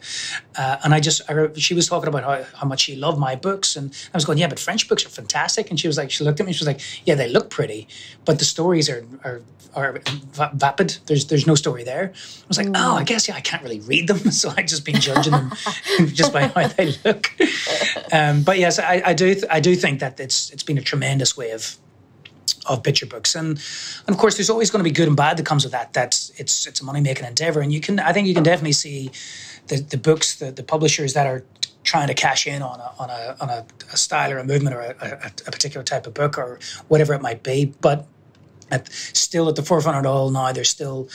[0.58, 3.36] Uh, and I just, I, she was talking about how, how much she loved my
[3.36, 3.76] books.
[3.76, 5.70] And I was going, yeah, but French books are fantastic.
[5.70, 7.88] And she was like, she looked at me, she was like, yeah, they look pretty,
[8.26, 9.41] but the stories are, are,
[9.76, 10.00] are
[10.54, 10.98] vapid.
[11.06, 12.12] There's, there's no story there.
[12.15, 12.76] I was like, mm.
[12.76, 14.17] oh, I guess, yeah, I can't really read them.
[14.38, 15.52] So I've just been judging them
[16.13, 17.32] just by how they look.
[18.10, 21.36] Um, but yes, I, I do, I do think that it's, it's been a tremendous
[21.36, 21.78] way of,
[22.66, 23.36] of picture books.
[23.36, 23.60] And,
[24.08, 25.94] and of course, there's always going to be good and bad that comes with that.
[25.94, 28.74] That's it's it's a money making endeavor, and you can I think you can definitely
[28.74, 29.12] see
[29.68, 31.44] the the books the, the publishers that are
[31.84, 34.76] trying to cash in on a on a on a, a style or a movement
[34.76, 37.74] or a, a, a, particular type of book or whatever it might be.
[37.82, 38.06] But
[38.70, 41.10] at, still at the forefront of all now, there's still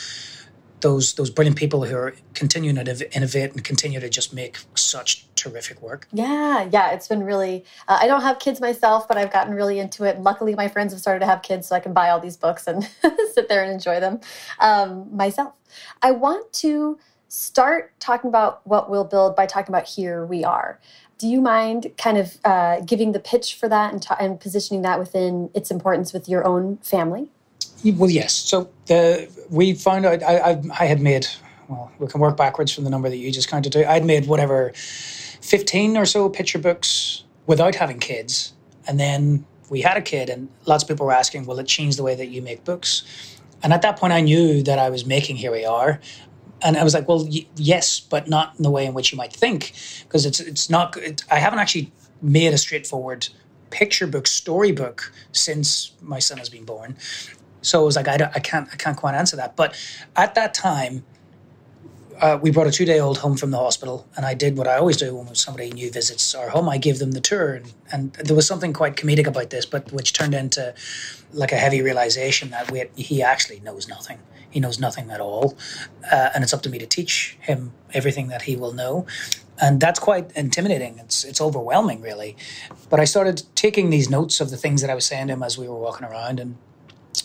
[0.81, 5.27] those those brilliant people who are continuing to innovate and continue to just make such
[5.43, 6.07] terrific work.
[6.13, 7.65] Yeah, yeah, it's been really.
[7.89, 10.21] Uh, I don't have kids myself, but I've gotten really into it.
[10.21, 12.67] luckily, my friends have started to have kids, so I can buy all these books
[12.67, 12.85] and
[13.33, 14.21] sit there and enjoy them
[14.61, 15.55] um, myself.
[16.01, 20.79] I want to start talking about what we'll build by talking about here we are.
[21.19, 24.99] Do you mind kind of uh, giving the pitch for that and, and positioning that
[24.99, 27.31] within its importance with your own family?
[27.85, 28.35] Well, yes.
[28.35, 31.27] So the we found out I, I, I had made
[31.69, 33.91] well we can work backwards from the number that you just counted to.
[33.91, 34.73] I'd made whatever
[35.43, 38.55] fifteen or so picture books without having kids,
[38.87, 41.97] and then we had a kid, and lots of people were asking, "Will it change
[41.97, 43.03] the way that you make books?"
[43.63, 46.01] And at that point, I knew that I was making Here We Are,
[46.63, 49.19] and I was like, "Well, y- yes, but not in the way in which you
[49.19, 49.73] might think,
[50.05, 50.97] because it's it's not.
[50.97, 53.29] It, I haven't actually made a straightforward
[53.71, 56.97] picture book, storybook since my son has been born.
[57.63, 59.57] So I was like, I, I can't, I can't quite answer that.
[59.57, 59.75] But
[60.17, 61.05] at that time,
[62.21, 64.67] uh, we brought a two day old home from the hospital, and I did what
[64.69, 66.69] I always do when somebody new visits our home.
[66.69, 69.93] I give them the tour, and, and there was something quite comedic about this, but
[69.93, 70.75] which turned into
[71.33, 74.19] like a heavy realization that we, he actually knows nothing.
[74.51, 75.57] He knows nothing at all,
[76.11, 79.07] uh, and it's up to me to teach him everything that he will know,
[79.61, 80.99] and that's quite intimidating.
[80.99, 82.37] It's it's overwhelming, really.
[82.91, 85.43] But I started taking these notes of the things that I was saying to him
[85.43, 86.57] as we were walking around, and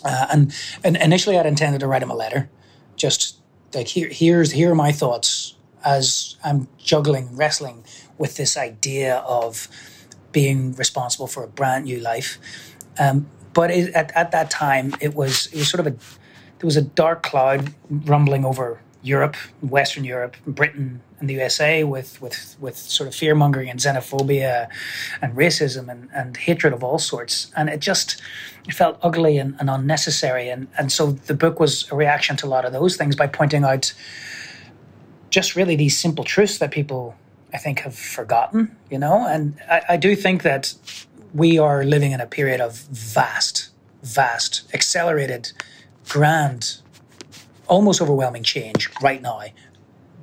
[0.04, 2.48] uh, and and initially I'd intended to write him a letter,
[2.96, 3.38] just
[3.74, 5.54] like here here's here are my thoughts
[5.84, 7.84] as I'm juggling wrestling
[8.16, 9.68] with this idea of
[10.32, 12.38] being responsible for a brand new life.
[12.98, 15.96] Um, but it, at at that time, it was it was sort of a
[16.58, 22.20] there was a dark cloud rumbling over Europe, Western Europe, Britain, and the USA with
[22.20, 24.68] with with sort of fear mongering and xenophobia
[25.22, 27.50] and racism and, and hatred of all sorts.
[27.56, 28.20] And it just
[28.66, 30.48] it felt ugly and, and unnecessary.
[30.48, 33.26] And and so the book was a reaction to a lot of those things by
[33.26, 33.92] pointing out
[35.30, 37.14] just really these simple truths that people
[37.52, 39.26] I think have forgotten, you know?
[39.26, 40.74] And I, I do think that
[41.34, 43.70] we are living in a period of vast,
[44.02, 45.52] vast, accelerated,
[46.08, 46.80] grand
[47.68, 49.42] almost overwhelming change right now,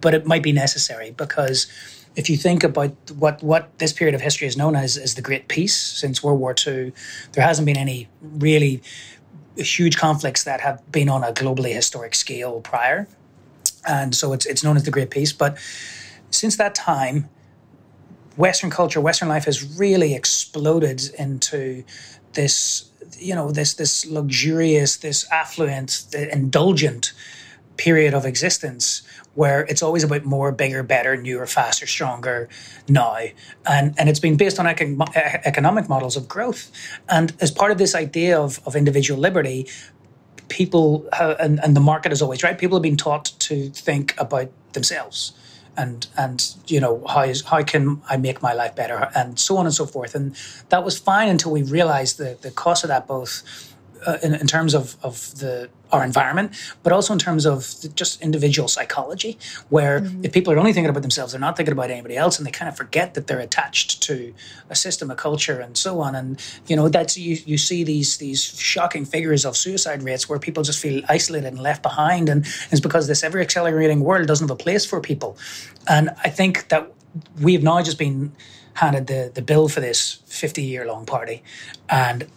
[0.01, 1.67] but it might be necessary because
[2.15, 5.21] if you think about what, what this period of history is known as as the
[5.21, 6.93] Great Peace since World War II,
[7.33, 8.81] there hasn't been any really
[9.57, 13.07] huge conflicts that have been on a globally historic scale prior,
[13.87, 15.33] and so it's it's known as the Great Peace.
[15.33, 15.57] But
[16.29, 17.29] since that time,
[18.37, 21.83] Western culture, Western life has really exploded into
[22.33, 27.13] this you know this this luxurious, this affluent, the indulgent
[27.77, 29.01] period of existence
[29.35, 32.49] where it's always about more, bigger, better, newer, faster, stronger
[32.87, 33.17] now.
[33.65, 36.71] And, and it's been based on econ- economic models of growth.
[37.09, 39.67] And as part of this idea of, of individual liberty,
[40.47, 44.15] people, have, and, and the market is always right, people have been taught to think
[44.17, 45.33] about themselves
[45.77, 49.57] and and you know how is how can I make my life better and so
[49.57, 50.35] on and so forth and
[50.69, 53.43] that was fine until we realized the the cost of that both
[54.05, 56.51] uh, in, in terms of of the our environment,
[56.83, 59.37] but also in terms of just individual psychology,
[59.69, 60.25] where mm-hmm.
[60.25, 62.51] if people are only thinking about themselves, they're not thinking about anybody else, and they
[62.51, 64.33] kind of forget that they're attached to
[64.69, 66.15] a system, a culture, and so on.
[66.15, 70.39] And you know, that's you, you see these these shocking figures of suicide rates where
[70.39, 74.47] people just feel isolated and left behind, and it's because this ever accelerating world doesn't
[74.47, 75.37] have a place for people.
[75.87, 76.91] And I think that
[77.41, 78.33] we have now just been
[78.73, 81.43] handed the the bill for this 50 year long party,
[81.89, 82.27] and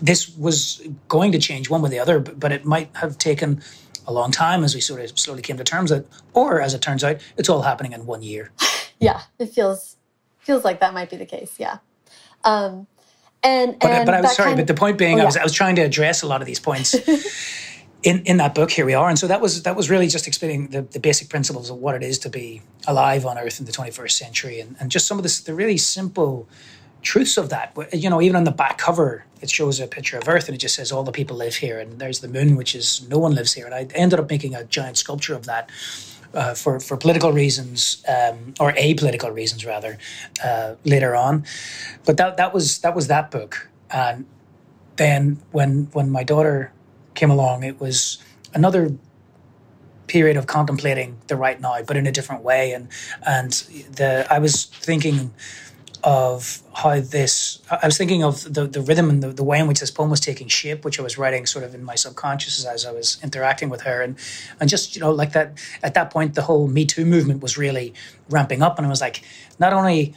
[0.00, 3.18] this was going to change one way or the other, but, but it might have
[3.18, 3.62] taken
[4.06, 6.80] a long time as we sort of slowly came to terms with, or as it
[6.80, 8.52] turns out, it's all happening in one year.
[9.00, 9.96] yeah, it feels
[10.38, 11.56] feels like that might be the case.
[11.58, 11.78] Yeah.
[12.44, 12.86] Um,
[13.42, 15.22] and, but, and but I was sorry, but the point being, oh, yeah.
[15.22, 16.94] I was I was trying to address a lot of these points
[18.02, 18.70] in in that book.
[18.70, 21.28] Here we are, and so that was that was really just explaining the, the basic
[21.28, 24.76] principles of what it is to be alive on Earth in the 21st century, and,
[24.80, 26.48] and just some of this the really simple
[27.06, 27.74] truths of that.
[27.92, 30.58] You know, even on the back cover, it shows a picture of Earth and it
[30.58, 33.34] just says all the people live here, and there's the moon, which is no one
[33.34, 33.64] lives here.
[33.64, 35.70] And I ended up making a giant sculpture of that.
[36.34, 39.96] Uh, for for political reasons um, or apolitical reasons rather
[40.44, 41.46] uh, later on,
[42.04, 43.68] but that that was that was that book.
[43.90, 44.26] And
[44.96, 46.72] then when when my daughter
[47.14, 48.18] came along, it was
[48.52, 48.90] another
[50.08, 52.72] period of contemplating the right now, but in a different way.
[52.72, 52.88] And
[53.24, 53.52] and
[53.96, 55.32] the I was thinking
[56.04, 59.66] of how this I was thinking of the, the rhythm and the, the way in
[59.66, 62.64] which this poem was taking shape, which I was writing sort of in my subconscious
[62.64, 64.02] as I was interacting with her.
[64.02, 64.16] And
[64.60, 67.58] and just, you know, like that at that point the whole Me Too movement was
[67.58, 67.94] really
[68.30, 68.78] ramping up.
[68.78, 69.22] And I was like,
[69.58, 70.14] not only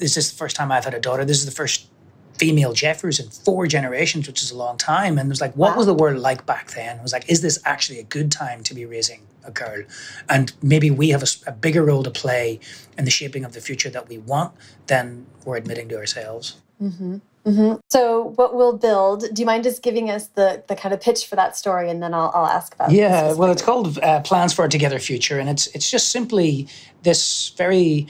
[0.00, 1.86] is this the first time I've had a daughter, this is the first
[2.34, 5.18] female Jeffers in four generations, which is a long time.
[5.18, 5.76] And it was like, what wow.
[5.76, 6.98] was the world like back then?
[6.98, 9.82] It was like, is this actually a good time to be raising a girl.
[10.28, 12.60] And maybe we have a, a, bigger role to play
[12.98, 14.52] in the shaping of the future that we want
[14.86, 16.56] than we're admitting to ourselves.
[16.80, 17.18] Mm-hmm.
[17.46, 17.76] Mm-hmm.
[17.88, 21.26] So, what we'll build, do you mind just giving us the, the kind of pitch
[21.26, 24.52] for that story and then I'll, I'll ask about Yeah, well, it's called uh, Plans
[24.52, 25.38] for a Together Future.
[25.38, 26.68] And it's, it's just simply
[27.02, 28.06] this very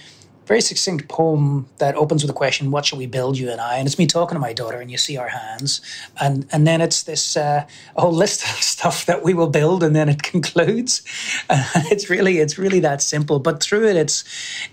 [0.50, 3.76] very succinct poem that opens with a question, "What shall we build, you and I?"
[3.76, 5.80] And it's me talking to my daughter, and you see our hands,
[6.18, 9.94] and and then it's this uh, whole list of stuff that we will build, and
[9.94, 11.02] then it concludes.
[11.74, 13.38] And it's really it's really that simple.
[13.38, 14.24] But through it, it's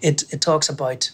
[0.01, 1.11] it it talks about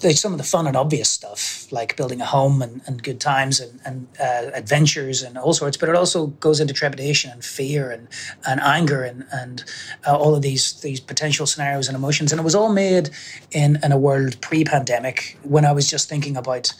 [0.00, 3.20] there's some of the fun and obvious stuff, like building a home and, and good
[3.20, 7.44] times and, and uh, adventures and all sorts, but it also goes into trepidation and
[7.44, 8.08] fear and,
[8.46, 9.64] and anger and, and
[10.06, 12.32] uh, all of these, these potential scenarios and emotions.
[12.32, 13.10] And it was all made
[13.52, 16.72] in, in a world pre pandemic when I was just thinking about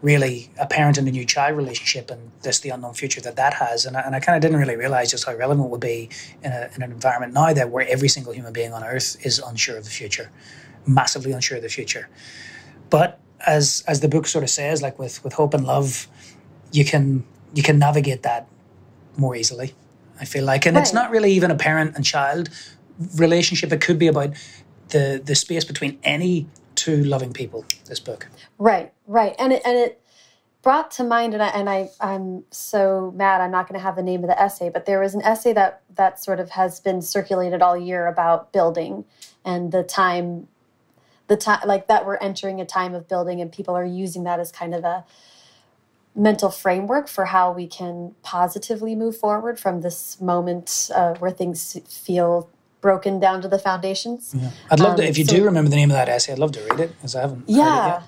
[0.00, 3.54] really a parent and a new child relationship and this the unknown future that that
[3.54, 5.80] has and I, and I kind of didn't really realize just how relevant it would
[5.80, 6.08] be
[6.44, 9.40] in, a, in an environment now that where every single human being on earth is
[9.40, 10.30] unsure of the future
[10.88, 12.08] massively unsure of the future.
[12.90, 16.08] But as as the book sort of says like with with hope and love
[16.72, 17.24] you can
[17.54, 18.48] you can navigate that
[19.16, 19.74] more easily
[20.20, 20.66] i feel like.
[20.66, 20.82] And right.
[20.82, 22.50] it's not really even a parent and child
[23.16, 23.72] relationship.
[23.72, 24.30] It could be about
[24.88, 28.28] the the space between any two loving people this book.
[28.58, 29.34] Right right.
[29.38, 30.00] And it and it
[30.62, 33.96] brought to mind and I and I I'm so mad I'm not going to have
[33.96, 36.80] the name of the essay but there was an essay that that sort of has
[36.80, 39.04] been circulated all year about building
[39.44, 40.48] and the time
[41.28, 44.40] the time like that we're entering a time of building and people are using that
[44.40, 45.04] as kind of a
[46.14, 51.78] mental framework for how we can positively move forward from this moment uh, where things
[51.88, 52.50] feel
[52.80, 54.34] broken down to the foundations.
[54.36, 54.50] Yeah.
[54.70, 56.38] I'd love um, to, if you so, do remember the name of that essay, I'd
[56.38, 58.02] love to read it because I haven't yeah.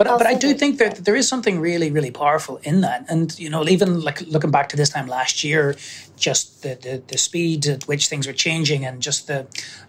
[0.00, 3.04] But, but I do think that there is something really, really powerful in that.
[3.10, 5.76] And, you know, even like looking back to this time last year,
[6.16, 9.46] just the, the, the speed at which things were changing and just the,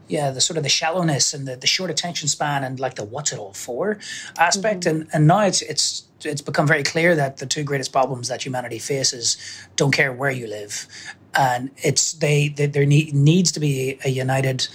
[0.10, 3.06] yeah, the sort of the shallowness and the, the short attention span and like the
[3.06, 4.00] what's it all for
[4.38, 4.82] aspect.
[4.82, 5.04] Mm-hmm.
[5.04, 8.46] And, and now it's, it's, it's become very clear that the two greatest problems that
[8.46, 9.38] humanity faces
[9.78, 10.88] don't care where you live.
[11.36, 14.68] And it's, they, they there need, needs to be a united,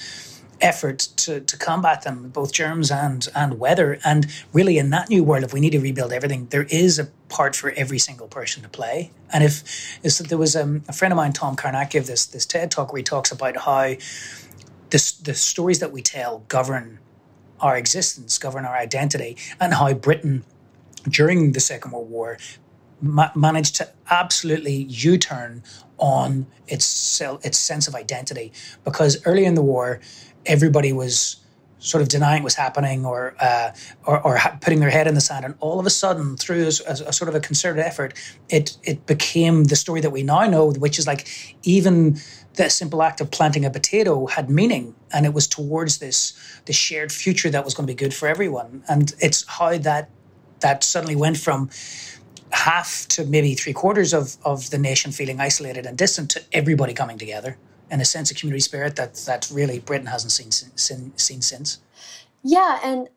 [0.60, 3.98] effort to, to combat them, both germs and and weather.
[4.04, 7.06] And really, in that new world, if we need to rebuild everything, there is a
[7.28, 9.10] part for every single person to play.
[9.32, 12.26] And if is that there was um, a friend of mine, Tom Carnac, gave this
[12.26, 13.94] this TED talk where he talks about how
[14.90, 16.98] this the stories that we tell govern
[17.60, 20.44] our existence, govern our identity, and how Britain
[21.08, 22.38] during the Second World War
[23.00, 25.62] ma- managed to absolutely U-turn
[25.98, 28.52] on its its sense of identity
[28.84, 30.00] because early in the war
[30.46, 31.36] everybody was
[31.78, 33.70] sort of denying what was happening or, uh,
[34.06, 35.44] or, or putting their head in the sand.
[35.44, 38.14] And all of a sudden, through a, a, a, sort of a concerted effort,
[38.48, 41.28] it it became the story that we now know, which is like
[41.62, 42.18] even
[42.54, 46.32] the simple act of planting a potato had meaning, and it was towards this
[46.64, 48.82] the shared future that was going to be good for everyone.
[48.88, 50.10] And it's how that
[50.60, 51.70] that suddenly went from
[52.50, 56.94] half to maybe three quarters of, of the nation feeling isolated and distant to everybody
[56.94, 57.58] coming together
[57.90, 61.78] and a sense of community spirit that that really Britain hasn't seen seen, seen since.
[62.42, 63.08] Yeah, and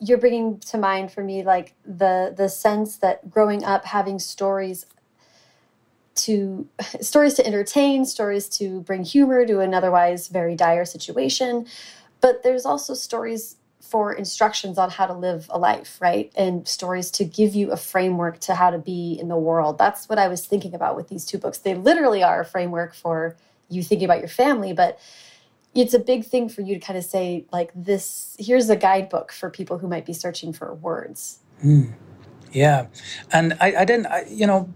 [0.00, 4.86] you're bringing to mind for me like the the sense that growing up having stories
[6.14, 6.68] to
[7.00, 11.66] stories to entertain, stories to bring humor to an otherwise very dire situation,
[12.20, 16.30] but there's also stories for instructions on how to live a life, right?
[16.36, 19.78] And stories to give you a framework to how to be in the world.
[19.78, 21.56] That's what I was thinking about with these two books.
[21.56, 23.36] They literally are a framework for
[23.68, 24.98] you thinking about your family, but
[25.74, 29.32] it's a big thing for you to kind of say like this here's a guidebook
[29.32, 31.92] for people who might be searching for words mm.
[32.52, 32.86] yeah
[33.32, 34.72] and i, I didn't I, you know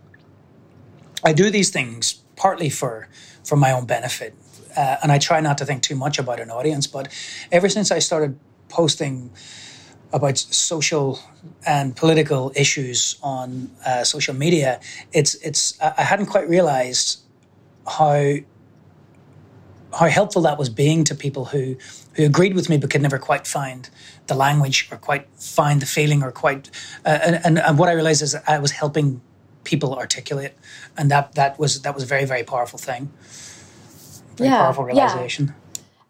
[1.24, 3.08] i do these things partly for
[3.44, 4.34] for my own benefit
[4.76, 7.08] uh, and i try not to think too much about an audience but
[7.50, 8.38] ever since i started
[8.68, 9.30] posting
[10.12, 11.18] about social
[11.66, 14.78] and political issues on uh, social media
[15.12, 17.20] it's it's i hadn't quite realized
[17.86, 18.34] how
[19.98, 21.76] how helpful that was being to people who
[22.14, 23.90] who agreed with me but could never quite find
[24.26, 26.70] the language or quite find the feeling or quite
[27.04, 29.20] uh, and, and what I realized is I was helping
[29.64, 30.52] people articulate
[30.96, 33.10] and that that was that was a very very powerful thing
[34.36, 35.54] very yeah, powerful realization yeah.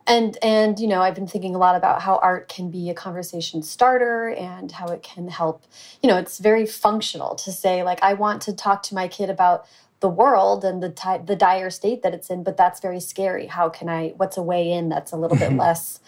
[0.07, 2.95] And and you know, I've been thinking a lot about how art can be a
[2.95, 5.65] conversation starter and how it can help.
[6.03, 9.31] You know, it's very functional to say like I want to talk to my kid
[9.31, 9.65] about
[10.03, 13.69] the world and the the dire state that it's in but that's very scary how
[13.69, 15.61] can i what's a way in that's a little bit mm-hmm.
[15.61, 16.01] less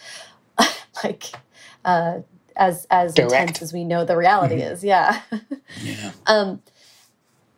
[1.03, 1.31] like
[1.85, 2.19] uh
[2.57, 3.33] as as Direct.
[3.33, 4.73] intense as we know the reality mm -hmm.
[4.73, 5.21] is yeah
[5.81, 6.61] yeah um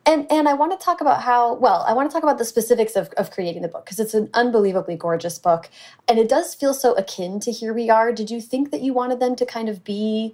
[0.08, 2.46] and and I want to talk about how well I want to talk about the
[2.46, 5.70] specifics of, of creating the book because it's an unbelievably gorgeous book
[6.08, 8.12] and it does feel so akin to Here We Are.
[8.14, 10.34] Did you think that you wanted them to kind of be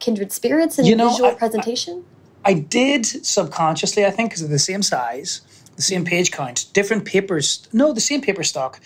[0.00, 2.04] kindred spirits in you know, visual I, presentation?
[2.04, 2.11] I,
[2.44, 5.42] I did subconsciously, I think, because of the same size,
[5.76, 7.66] the same page count, different papers.
[7.72, 8.80] No, the same paper stock.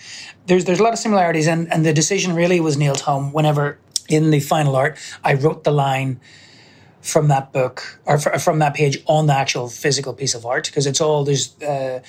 [0.45, 3.79] There's there's a lot of similarities, and and the decision really was nailed home whenever
[4.07, 6.19] in the final art I wrote the line
[7.01, 10.85] from that book or from that page on the actual physical piece of art because
[10.85, 11.59] it's all there's.
[11.61, 12.01] Uh,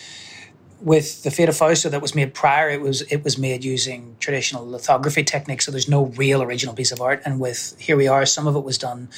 [0.80, 4.14] with the Fate of Fausto that was made prior, it was it was made using
[4.20, 7.20] traditional lithography techniques, so there's no real original piece of art.
[7.24, 9.08] And with Here We Are, some of it was done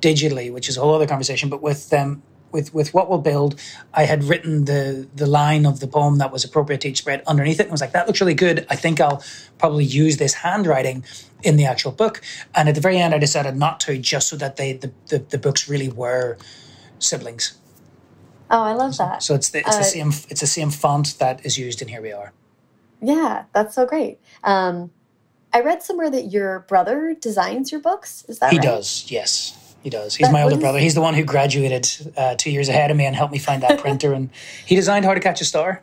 [0.00, 1.48] digitally, which is a whole other conversation.
[1.48, 2.22] But with them, um,
[2.52, 3.60] with with what we'll build,
[3.94, 7.22] I had written the the line of the poem that was appropriate to each spread
[7.26, 8.66] underneath it, and was like, that looks really good.
[8.68, 9.22] I think I'll
[9.58, 11.04] probably use this handwriting
[11.42, 12.20] in the actual book.
[12.54, 15.18] And at the very end, I decided not to, just so that they the the,
[15.18, 16.38] the books really were
[16.98, 17.56] siblings.
[18.50, 19.22] Oh, I love that.
[19.22, 21.88] So it's the, it's uh, the same it's the same font that is used in
[21.88, 22.32] Here We Are.
[23.00, 24.18] Yeah, that's so great.
[24.44, 24.90] Um,
[25.52, 28.24] I read somewhere that your brother designs your books.
[28.28, 28.64] Is that he right?
[28.64, 29.10] does?
[29.10, 30.14] Yes, he does.
[30.14, 30.78] He's my older brother.
[30.78, 33.62] He's the one who graduated uh, two years ahead of me and helped me find
[33.62, 34.12] that printer.
[34.12, 34.30] and
[34.66, 35.82] he designed How to Catch a Star.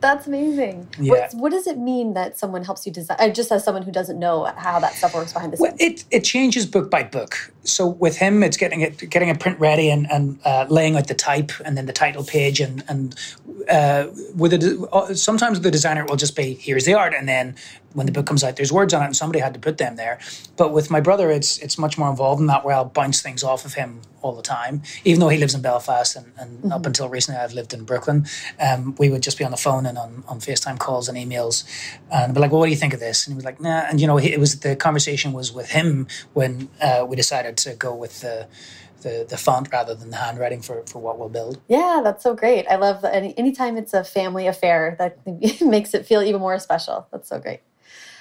[0.00, 0.88] That's amazing.
[0.98, 1.12] Yeah.
[1.12, 3.16] What, what, does it mean that someone helps you design?
[3.18, 5.70] Uh, just as someone who doesn't know how that stuff works behind the scenes.
[5.70, 7.52] Well, it, it changes book by book.
[7.68, 11.08] So with him, it's getting it getting a print ready and, and uh, laying out
[11.08, 13.14] the type and then the title page and and
[13.68, 17.56] uh, with a, uh, sometimes the designer will just be here's the art and then
[17.96, 19.96] when the book comes out, there's words on it, and somebody had to put them
[19.96, 20.18] there.
[20.58, 23.42] But with my brother, it's it's much more involved in that, where I'll bounce things
[23.42, 24.82] off of him all the time.
[25.04, 26.72] Even though he lives in Belfast, and, and mm-hmm.
[26.72, 28.26] up until recently, I've lived in Brooklyn.
[28.60, 31.64] Um, we would just be on the phone and on, on FaceTime calls and emails,
[32.12, 33.86] and be like, "Well, what do you think of this?" And he was like, "Nah."
[33.88, 37.55] And you know, he, it was the conversation was with him when uh, we decided
[37.58, 38.46] to go with the
[39.02, 41.60] the, the font rather than the handwriting for, for what we'll build.
[41.68, 42.66] Yeah, that's so great.
[42.66, 45.18] I love any anytime it's a family affair that
[45.60, 47.06] makes it feel even more special.
[47.12, 47.60] That's so great.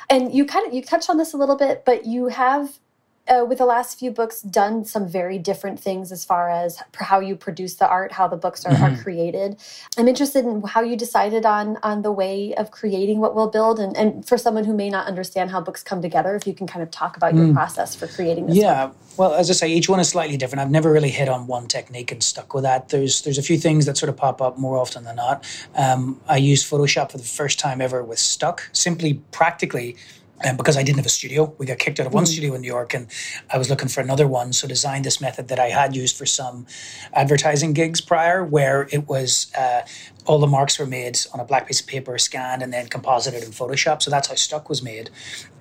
[0.10, 2.80] And you kind of you touched on this a little bit, but you have
[3.28, 7.20] uh, with the last few books done some very different things as far as how
[7.20, 8.84] you produce the art how the books are, mm -hmm.
[8.84, 9.04] are, mm-hmm.
[9.04, 9.58] created
[9.98, 13.80] i'm interested in how you decided on on the way of creating what we'll build
[13.80, 16.68] and, and for someone who may not understand how books come together if you can
[16.68, 17.40] kind of talk about mm.
[17.40, 18.96] your process for creating this yeah book.
[19.18, 21.68] well as i say each one is slightly different i've never really hit on one
[21.68, 24.58] technique and stuck with that there's there's a few things that sort of pop up
[24.58, 25.38] more often than not
[25.84, 26.02] um,
[26.36, 29.96] i used photoshop for the first time ever with stuck simply practically
[30.44, 32.28] and because I didn't have a studio, we got kicked out of one mm.
[32.28, 33.08] studio in New York, and
[33.52, 34.52] I was looking for another one.
[34.52, 36.68] So designed this method that I had used for some
[37.14, 39.82] advertising gigs prior, where it was uh,
[40.26, 43.44] all the marks were made on a black piece of paper, scanned, and then composited
[43.44, 44.02] in Photoshop.
[44.02, 45.10] So that's how Stuck was made.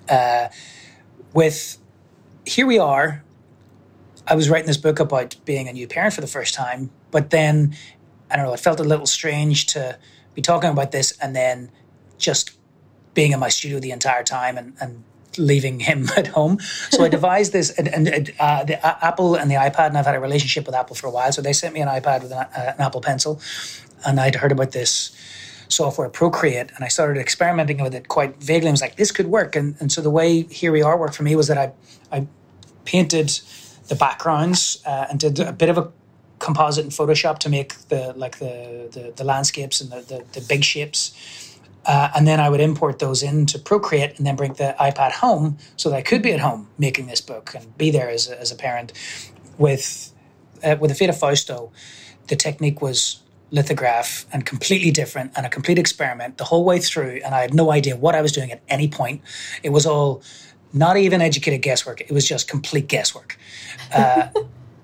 [0.09, 0.49] Uh,
[1.33, 1.77] with
[2.45, 3.23] here we are.
[4.27, 7.29] I was writing this book about being a new parent for the first time, but
[7.29, 7.75] then
[8.29, 8.53] I don't know.
[8.53, 9.97] It felt a little strange to
[10.33, 11.71] be talking about this and then
[12.17, 12.51] just
[13.15, 15.03] being in my studio the entire time and, and
[15.37, 16.59] leaving him at home.
[16.59, 20.05] So I devised this, and, and uh, the uh, Apple and the iPad, and I've
[20.05, 21.31] had a relationship with Apple for a while.
[21.31, 23.41] So they sent me an iPad with an, uh, an Apple Pencil,
[24.05, 25.15] and I'd heard about this
[25.67, 28.67] software Procreate, and I started experimenting with it quite vaguely.
[28.67, 31.15] I was like, this could work, and and so the way Here We Are worked
[31.15, 31.71] for me was that I
[32.11, 32.27] I
[32.85, 33.39] painted
[33.87, 35.91] the backgrounds uh, and did a bit of a
[36.39, 40.45] composite in Photoshop to make the like the the, the landscapes and the, the, the
[40.47, 41.11] big shapes
[41.85, 45.57] uh, and then I would import those into Procreate and then bring the iPad home
[45.77, 48.39] so that I could be at home making this book and be there as a,
[48.39, 48.93] as a parent.
[49.57, 50.11] With
[50.63, 51.71] uh, with the Fate of Fausto,
[52.27, 53.21] the technique was
[53.51, 57.21] lithograph and completely different and a complete experiment the whole way through.
[57.23, 59.21] And I had no idea what I was doing at any point.
[59.63, 60.21] It was all
[60.73, 62.01] not even educated guesswork.
[62.01, 63.37] It was just complete guesswork.
[63.93, 64.27] Uh,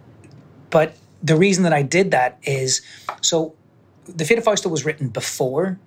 [0.70, 2.82] but the reason that I did that is
[3.22, 3.56] so
[4.06, 5.80] the Fate of Fausto was written before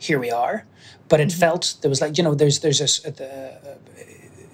[0.00, 0.66] here we are.
[1.08, 1.38] But it mm-hmm.
[1.38, 3.74] felt there was like you know there's there's a, uh,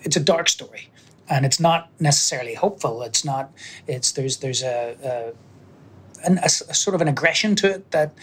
[0.02, 0.90] it's a dark story,
[1.28, 3.02] and it's not necessarily hopeful.
[3.02, 3.52] It's not.
[3.86, 8.14] It's there's there's a, a, an, a, a sort of an aggression to it that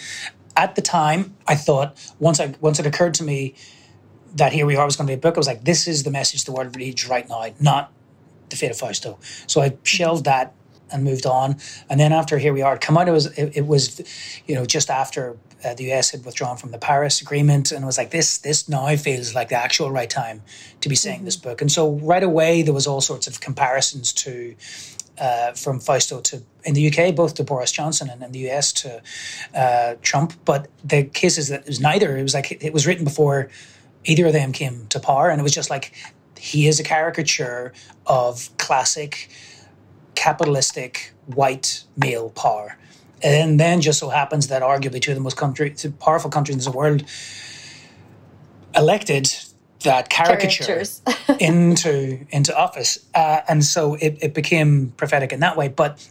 [0.56, 3.56] at the time I thought once I once it occurred to me
[4.36, 5.36] that here we are was going to be a book.
[5.36, 7.92] I was like, this is the message the world needs right now, not
[8.50, 9.20] the fate of Fausto.
[9.48, 10.54] So I shelved that
[10.94, 11.58] and moved on.
[11.89, 13.08] And then after here we are, come out.
[13.08, 14.02] It was it, it was,
[14.46, 17.86] you know, just after uh, the US had withdrawn from the Paris Agreement, and it
[17.86, 18.38] was like this.
[18.38, 20.41] This now feels like the actual right time
[20.82, 21.26] to be saying mm-hmm.
[21.26, 21.62] this book.
[21.62, 24.56] And so right away there was all sorts of comparisons to.
[25.16, 28.74] Uh, from Fausto to in the UK, both to Boris Johnson and in the US
[28.74, 29.00] to
[29.54, 30.34] uh, Trump.
[30.44, 32.18] But the case is that it was neither.
[32.18, 33.48] It was like it was written before
[34.06, 35.94] either of them came to power, and it was just like
[36.44, 37.74] he is a caricature
[38.06, 39.30] of classic
[40.16, 42.78] capitalistic white male power.
[43.22, 46.72] And then just so happens that arguably two of the most country, powerful countries in
[46.72, 47.05] the world
[48.76, 49.34] elected
[49.84, 50.84] that caricature
[51.39, 55.68] into into office, uh, and so it, it became prophetic in that way.
[55.68, 56.09] But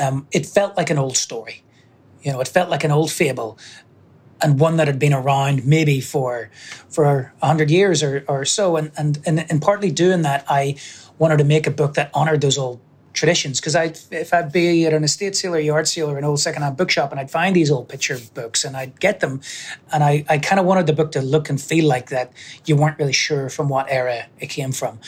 [0.00, 1.62] um, it felt like an old story,
[2.22, 2.40] you know.
[2.40, 3.58] It felt like an old fable,
[4.42, 6.50] and one that had been around maybe for
[6.88, 8.76] for a hundred years or, or so.
[8.76, 10.76] And, and and and partly doing that, I
[11.18, 12.80] wanted to make a book that honored those old
[13.14, 16.24] traditions because I if I'd be at an estate sale or yard sale or an
[16.24, 19.40] old secondhand bookshop and I'd find these old picture books and I'd get them
[19.92, 22.32] and I, I kind of wanted the book to look and feel like that
[22.66, 24.98] you weren't really sure from what era it came from.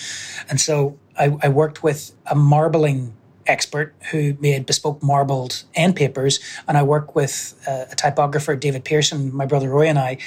[0.49, 3.13] And so I, I worked with a marbling
[3.47, 6.39] expert who made bespoke marbled end papers
[6.69, 10.19] and I worked with a, a typographer David Pearson, my brother Rory and I,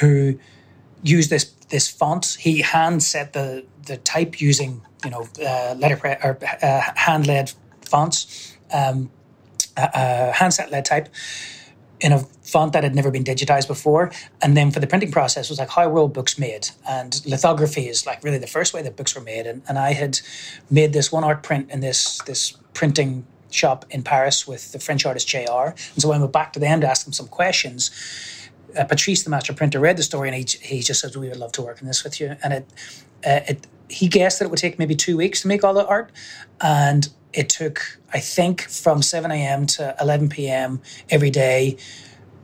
[0.00, 0.38] who
[1.02, 2.36] used this this font.
[2.38, 7.52] He hand set the the type using you know uh, letterpress or uh, hand led
[7.82, 8.56] fonts.
[8.72, 9.10] Um,
[9.76, 11.08] uh, handset lead type
[12.00, 14.10] in a font that had never been digitized before.
[14.42, 16.68] And then for the printing process was like how were books made?
[16.88, 19.46] And lithography is like really the first way that books were made.
[19.46, 20.20] And, and I had
[20.70, 25.06] made this one art print in this this printing shop in Paris with the French
[25.06, 25.72] artist JR.
[25.94, 27.90] And so when I went back to them to ask them some questions.
[28.76, 31.36] Uh, Patrice, the master printer, read the story and he, he just said, We would
[31.36, 32.36] love to work on this with you.
[32.42, 32.66] And it,
[33.24, 35.86] uh, it, he guessed that it would take maybe two weeks to make all the
[35.86, 36.10] art.
[36.60, 39.66] And it took, I think, from 7 a.m.
[39.66, 40.80] to 11 p.m.
[41.10, 41.76] every day,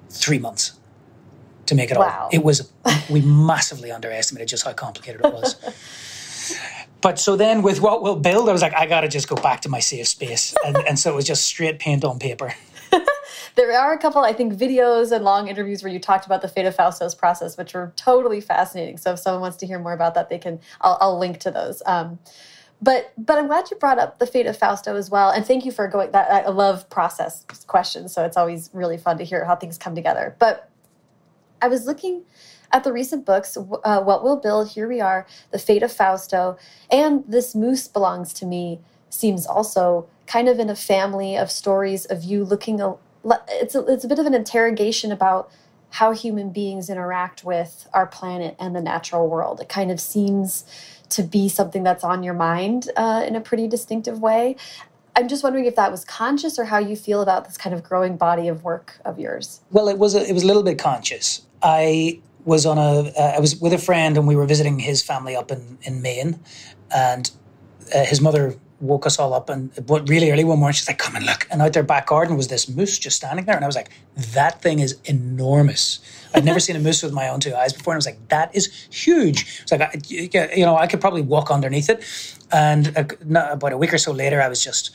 [0.09, 0.73] three months
[1.67, 2.23] to make it Wow.
[2.25, 2.29] all.
[2.33, 2.71] It was,
[3.09, 5.57] we massively underestimated just how complicated it was.
[7.03, 9.37] But so then with what we'll build, I was like, I got to just go
[9.37, 10.55] back to my safe space.
[10.67, 12.53] And, and so it was just straight paint on paper.
[13.57, 16.49] There are a couple, I think, videos and long interviews where you talked about the
[16.49, 18.97] Fate of Fausto's process, which were totally fascinating.
[18.97, 20.61] So if someone wants to hear more about that, they can.
[20.81, 21.83] I'll, I'll link to those.
[21.87, 22.19] Um,
[22.83, 25.65] but but I'm glad you brought up the Fate of Fausto as well, and thank
[25.65, 26.13] you for going.
[26.13, 29.95] That I love process questions, so it's always really fun to hear how things come
[29.95, 30.35] together.
[30.39, 30.71] But
[31.61, 32.23] I was looking
[32.73, 36.57] at the recent books, uh, What We'll Build, Here We Are, The Fate of Fausto,
[36.91, 38.81] and This Moose Belongs to Me
[39.11, 42.81] seems also kind of in a family of stories of you looking.
[43.25, 45.51] It's a, it's a bit of an interrogation about
[45.91, 49.61] how human beings interact with our planet and the natural world.
[49.61, 50.65] It kind of seems
[51.11, 54.57] to be something that's on your mind uh, in a pretty distinctive way.
[55.17, 57.83] I'm just wondering if that was conscious or how you feel about this kind of
[57.83, 59.61] growing body of work of yours.
[59.71, 61.43] Well, it was a, it was a little bit conscious.
[61.63, 65.03] I was on a uh, I was with a friend and we were visiting his
[65.03, 66.41] family up in in Maine,
[66.95, 67.31] and
[67.95, 69.71] uh, his mother woke us all up and
[70.09, 70.75] really early one morning.
[70.75, 71.47] She's like come and look.
[71.51, 73.57] And out their back garden was this moose just standing there.
[73.57, 73.91] And I was like
[74.35, 76.01] that thing is enormous.
[76.35, 77.93] I'd never seen a moose with my own two eyes before.
[77.93, 79.61] And I was like that is huge.
[79.63, 82.05] It's like you know I could probably walk underneath it.
[82.53, 83.05] And uh,
[83.51, 84.91] about a week or so later I was just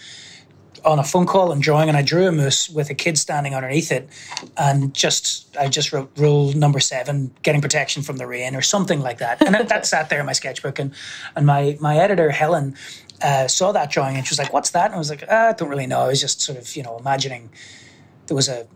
[0.85, 3.55] on a phone call and drawing, and I drew a moose with a kid standing
[3.55, 4.07] underneath it,
[4.55, 9.01] and just I just wrote rule number seven, getting protection from the rain, or something
[9.01, 10.93] like that, and that sat there in my sketchbook, and
[11.35, 12.75] and my my editor Helen
[13.21, 15.49] uh, saw that drawing, and she was like, "What's that?" And I was like, ah,
[15.49, 17.49] "I don't really know." I was just sort of you know imagining
[18.27, 18.67] there was a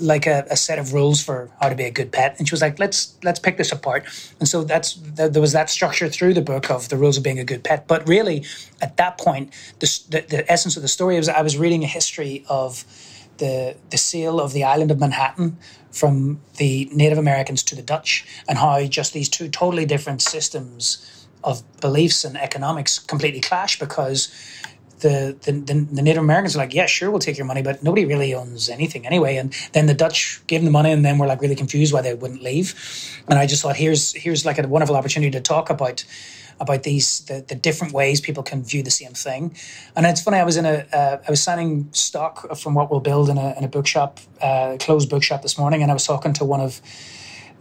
[0.00, 2.52] like a, a, set of rules for how to be a good pet and she
[2.52, 4.04] was like let's let's pick this apart
[4.38, 7.38] and so that's there was that structure through the book of the rules of being
[7.38, 8.44] a good pet but really
[8.80, 11.86] at that point the, the, the essence of the story was i was reading a
[11.86, 12.84] history of
[13.38, 15.56] the the sale of the island of manhattan
[15.90, 21.21] from the native americans to the dutch and how just these two totally different systems
[21.44, 24.32] of beliefs and economics completely clash because
[25.02, 28.06] the, the, the Native Americans are like, yeah, sure, we'll take your money, but nobody
[28.06, 29.36] really owns anything anyway.
[29.36, 32.00] And then the Dutch gave them the money, and then we're like really confused why
[32.00, 32.74] they wouldn't leave.
[33.28, 36.04] And I just thought, here's here's like a wonderful opportunity to talk about
[36.60, 39.56] about these the, the different ways people can view the same thing.
[39.96, 43.00] And it's funny, I was in a uh, I was signing stock from what we'll
[43.00, 46.32] build in a in a bookshop, uh, closed bookshop this morning, and I was talking
[46.34, 46.80] to one of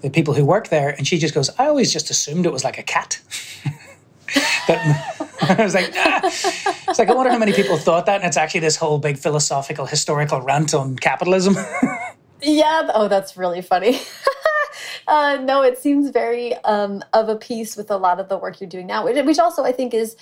[0.02, 2.64] the people who work there, and she just goes, I always just assumed it was
[2.64, 3.22] like a cat.
[4.68, 4.78] but
[5.42, 6.22] I was like, ah.
[6.24, 9.18] it's like I wonder how many people thought that, and it's actually this whole big
[9.18, 11.56] philosophical, historical rant on capitalism.
[12.42, 12.90] yeah.
[12.94, 14.00] Oh, that's really funny.
[15.08, 18.62] uh, no, it seems very um, of a piece with a lot of the work
[18.62, 20.16] you're doing now, which also I think is,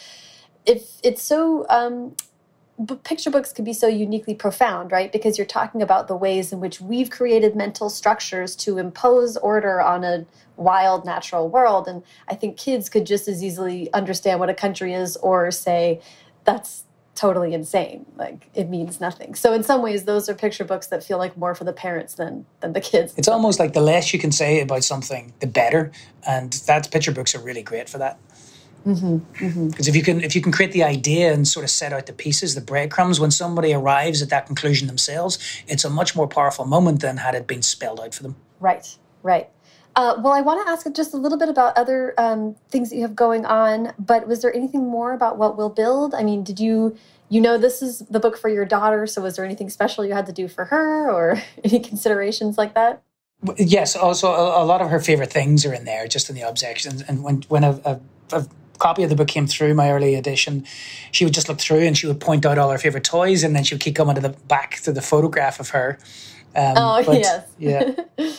[0.65, 1.65] if it's so.
[1.69, 2.15] Um,
[3.03, 5.11] picture books can be so uniquely profound, right?
[5.11, 9.81] Because you're talking about the ways in which we've created mental structures to impose order
[9.81, 10.25] on a
[10.55, 11.87] wild natural world.
[11.87, 16.01] And I think kids could just as easily understand what a country is or say,
[16.45, 16.83] that's
[17.15, 18.05] totally insane.
[18.15, 19.35] Like it means nothing.
[19.35, 22.13] So in some ways, those are picture books that feel like more for the parents
[22.13, 23.13] than than the kids.
[23.17, 25.91] It's almost like the less you can say about something, the better.
[26.25, 28.19] And that picture books are really great for that.
[28.83, 29.87] Because mm -hmm, mm -hmm.
[29.87, 32.13] if you can if you can create the idea and sort of set out the
[32.13, 36.65] pieces, the breadcrumbs, when somebody arrives at that conclusion themselves, it's a much more powerful
[36.65, 38.35] moment than had it been spelled out for them.
[38.59, 39.47] Right, right.
[39.95, 42.95] Uh, well, I want to ask just a little bit about other um, things that
[42.95, 46.13] you have going on, but was there anything more about what we'll build?
[46.13, 46.95] I mean, did you
[47.27, 50.13] you know this is the book for your daughter, so was there anything special you
[50.13, 53.01] had to do for her, or any considerations like that?
[53.57, 56.41] Yes, also a, a lot of her favorite things are in there, just in the
[56.41, 57.01] objections.
[57.01, 57.99] And when when a, a,
[58.31, 58.45] a
[58.79, 60.65] copy of the book came through my early edition,
[61.11, 63.55] she would just look through and she would point out all her favorite toys, and
[63.55, 65.99] then she would keep coming to the back to the photograph of her.
[66.55, 67.91] Um, oh but, yes, yeah.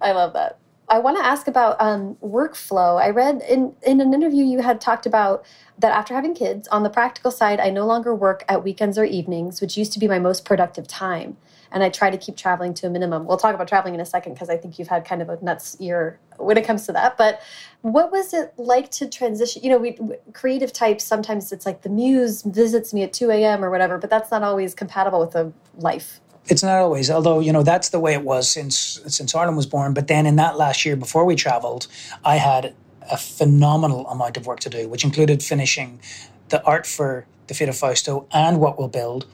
[0.00, 0.58] I love that.
[0.88, 3.00] I, want to ask about um, workflow.
[3.00, 5.44] I read in, in an interview you had talked about
[5.78, 9.04] that after having kids, on the practical side, I no longer work at weekends or
[9.04, 11.36] evenings, which used to be my most productive time.
[11.72, 13.26] And I try to keep traveling to a minimum.
[13.26, 15.38] We'll talk about traveling in a second because I think you've had kind of a
[15.42, 17.16] nuts year when it comes to that.
[17.16, 17.40] But
[17.82, 19.62] what was it like to transition?
[19.62, 19.98] You know, we
[20.32, 23.64] creative types, sometimes it's like the muse visits me at 2 a.m.
[23.64, 26.20] or whatever, but that's not always compatible with a life.
[26.48, 29.66] It's not always, although you know that's the way it was since since Harland was
[29.66, 29.94] born.
[29.94, 31.88] But then in that last year before we travelled,
[32.24, 32.74] I had
[33.10, 36.00] a phenomenal amount of work to do, which included finishing
[36.48, 39.26] the art for the Fate of Fausto and What We'll Build.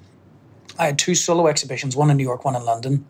[0.78, 3.06] I had two solo exhibitions, one in New York, one in London.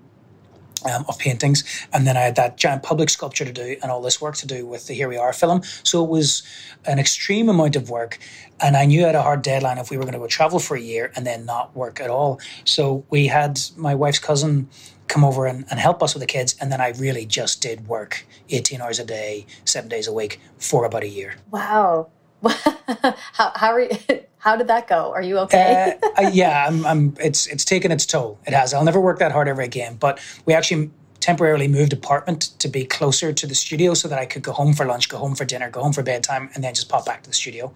[0.84, 4.02] Um, of paintings, and then I had that giant public sculpture to do, and all
[4.02, 5.62] this work to do with the Here We Are film.
[5.84, 6.42] So it was
[6.86, 8.18] an extreme amount of work,
[8.58, 10.58] and I knew I had a hard deadline if we were going to go travel
[10.58, 12.40] for a year and then not work at all.
[12.64, 14.68] So we had my wife's cousin
[15.12, 16.56] come over and, and help us with the kids.
[16.60, 20.40] And then I really just did work 18 hours a day, seven days a week
[20.58, 21.34] for about a year.
[21.50, 22.08] Wow.
[22.48, 23.90] how, how, are you,
[24.42, 25.12] how did that go?
[25.12, 25.96] Are you okay?
[26.18, 28.40] uh, yeah, I'm, I'm, it's, it's taken its toll.
[28.44, 28.74] It has.
[28.74, 29.94] I'll never work that hard ever again.
[30.00, 30.90] But we actually
[31.20, 34.72] temporarily moved apartment to be closer to the studio so that I could go home
[34.72, 37.22] for lunch, go home for dinner, go home for bedtime, and then just pop back
[37.22, 37.66] to the studio.
[37.66, 37.70] Uh,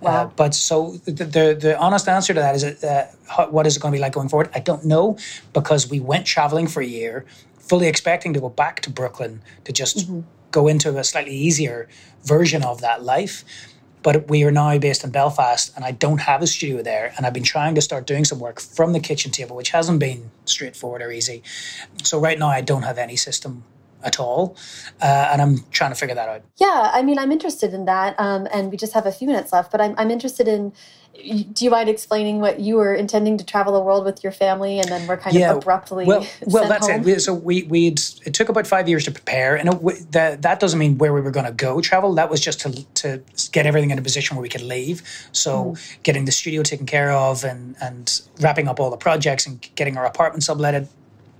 [0.00, 0.22] wow.
[0.22, 3.06] Uh, but so the, the, the honest answer to that is uh,
[3.50, 4.48] what is it going to be like going forward?
[4.54, 5.18] I don't know
[5.52, 7.26] because we went traveling for a year,
[7.58, 10.20] fully expecting to go back to Brooklyn to just mm-hmm.
[10.50, 11.90] go into a slightly easier
[12.24, 13.44] version of that life
[14.02, 17.12] but we are now based in Belfast and I don't have a studio there.
[17.16, 19.98] And I've been trying to start doing some work from the kitchen table, which hasn't
[19.98, 21.42] been straightforward or easy.
[22.02, 23.64] So right now I don't have any system
[24.02, 24.56] at all.
[25.00, 26.42] Uh, and I'm trying to figure that out.
[26.58, 28.18] Yeah, I mean, I'm interested in that.
[28.18, 30.72] Um, and we just have a few minutes left, but I'm, I'm interested in
[31.52, 34.78] do you mind explaining what you were intending to travel the world with your family
[34.78, 37.06] and then we're kind yeah, of abruptly well, well that's home?
[37.06, 40.60] it so we we it took about five years to prepare and it, that that
[40.60, 43.66] doesn't mean where we were going to go travel that was just to to get
[43.66, 45.02] everything in a position where we could leave
[45.32, 46.02] so mm.
[46.02, 49.96] getting the studio taken care of and and wrapping up all the projects and getting
[49.96, 50.88] our apartment subletted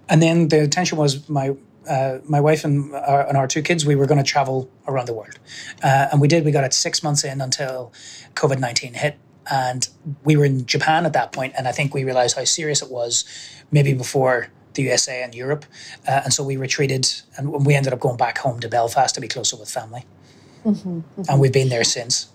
[0.08, 1.54] and then the intention was my
[1.88, 5.06] uh, my wife and our, and our, two kids, we were going to travel around
[5.06, 5.38] the world.
[5.82, 6.44] Uh, and we did.
[6.44, 7.92] We got it six months in until
[8.34, 9.18] COVID 19 hit.
[9.50, 9.88] And
[10.24, 12.90] we were in Japan at that point, and I think we realized how serious it
[12.90, 13.24] was
[13.70, 15.64] maybe before the USA and Europe.
[16.06, 19.20] Uh, and so we retreated and we ended up going back home to Belfast to
[19.20, 20.04] be closer with family.
[20.64, 21.22] Mm-hmm, mm-hmm.
[21.28, 22.28] And we've been there since.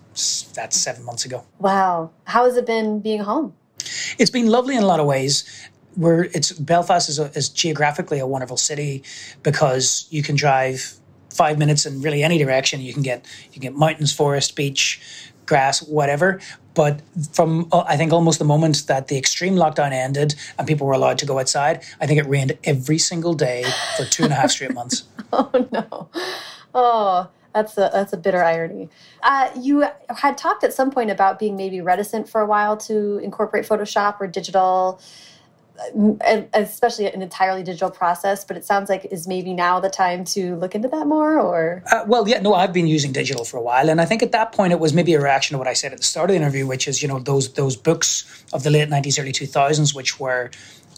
[0.54, 1.44] That's seven months ago.
[1.58, 2.10] Wow.
[2.24, 3.54] How has it been being home?
[4.18, 5.44] It's been lovely in a lot of ways.
[5.94, 9.02] Where it's Belfast is, a, is geographically a wonderful city
[9.42, 10.98] because you can drive
[11.30, 12.80] five minutes in really any direction.
[12.80, 15.00] You can get you can get mountains, forest, beach,
[15.46, 16.40] grass, whatever.
[16.76, 17.00] But
[17.32, 20.92] from uh, I think almost the moment that the extreme lockdown ended and people were
[20.92, 23.64] allowed to go outside, I think it rained every single day
[23.96, 25.04] for two and a half straight months.
[25.32, 26.08] oh no!
[26.74, 28.90] Oh, that's a that's a bitter irony.
[29.22, 33.18] Uh, you had talked at some point about being maybe reticent for a while to
[33.18, 35.00] incorporate Photoshop or digital
[36.54, 40.56] especially an entirely digital process but it sounds like is maybe now the time to
[40.56, 41.82] look into that more or?
[41.90, 44.32] Uh, well yeah no i've been using digital for a while and i think at
[44.32, 46.34] that point it was maybe a reaction to what i said at the start of
[46.34, 49.94] the interview which is you know those those books of the late 90s early 2000s
[49.94, 50.50] which were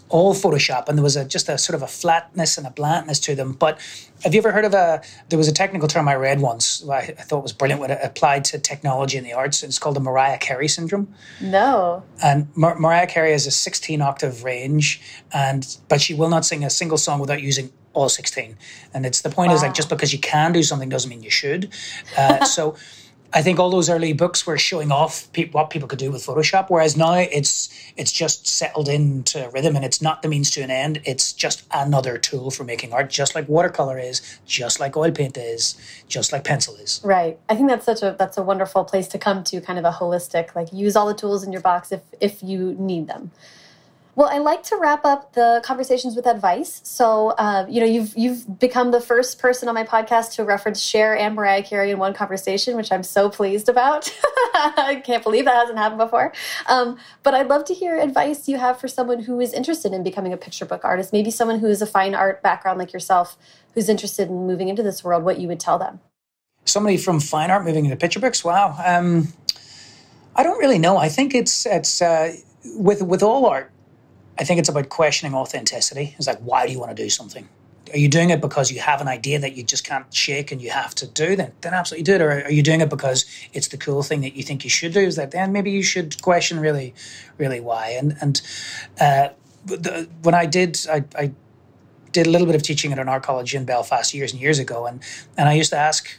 [0.08, 3.20] all Photoshop, and there was a, just a sort of a flatness and a blandness
[3.20, 3.52] to them.
[3.52, 3.78] But
[4.22, 5.02] have you ever heard of a?
[5.28, 6.86] There was a technical term I read once.
[6.88, 9.62] I, I thought was brilliant when it applied to technology and the arts.
[9.62, 11.14] It's called the Mariah Carey syndrome.
[11.40, 12.02] No.
[12.22, 15.00] And Mar- Mariah Carey has a 16 octave range,
[15.32, 18.56] and but she will not sing a single song without using all 16.
[18.94, 19.56] And it's the point wow.
[19.56, 21.72] is like just because you can do something doesn't mean you should.
[22.16, 22.76] Uh, so.
[23.32, 26.24] I think all those early books were showing off pe- what people could do with
[26.24, 30.62] Photoshop, whereas now it's it's just settled into rhythm, and it's not the means to
[30.62, 31.02] an end.
[31.04, 35.36] It's just another tool for making art, just like watercolor is, just like oil paint
[35.36, 35.76] is,
[36.08, 37.02] just like pencil is.
[37.04, 37.38] Right.
[37.50, 39.92] I think that's such a that's a wonderful place to come to, kind of a
[39.92, 43.30] holistic, like use all the tools in your box if if you need them.
[44.18, 46.80] Well, I like to wrap up the conversations with advice.
[46.82, 50.80] So, uh, you know, you've you've become the first person on my podcast to reference
[50.80, 54.12] Cher and Mariah Carey in one conversation, which I'm so pleased about.
[54.54, 56.32] I can't believe that hasn't happened before.
[56.66, 60.02] Um, but I'd love to hear advice you have for someone who is interested in
[60.02, 61.12] becoming a picture book artist.
[61.12, 63.38] Maybe someone who has a fine art background like yourself,
[63.74, 65.22] who's interested in moving into this world.
[65.22, 66.00] What you would tell them?
[66.64, 68.42] Somebody from fine art moving into picture books.
[68.42, 68.74] Wow.
[68.84, 69.28] Um,
[70.34, 70.96] I don't really know.
[70.96, 72.34] I think it's it's uh,
[72.76, 73.70] with with all art
[74.38, 76.14] I think it's about questioning authenticity.
[76.16, 77.48] It's like, why do you want to do something?
[77.92, 80.60] Are you doing it because you have an idea that you just can't shake and
[80.60, 81.34] you have to do?
[81.34, 82.20] Then, then absolutely do it.
[82.20, 84.92] Or are you doing it because it's the cool thing that you think you should
[84.92, 85.00] do?
[85.00, 86.94] Is that then maybe you should question really,
[87.38, 87.90] really why?
[87.90, 88.42] And and
[89.00, 89.28] uh,
[89.64, 91.32] the, when I did, I, I
[92.12, 94.58] did a little bit of teaching at an art college in Belfast years and years
[94.58, 95.02] ago, and
[95.36, 96.18] and I used to ask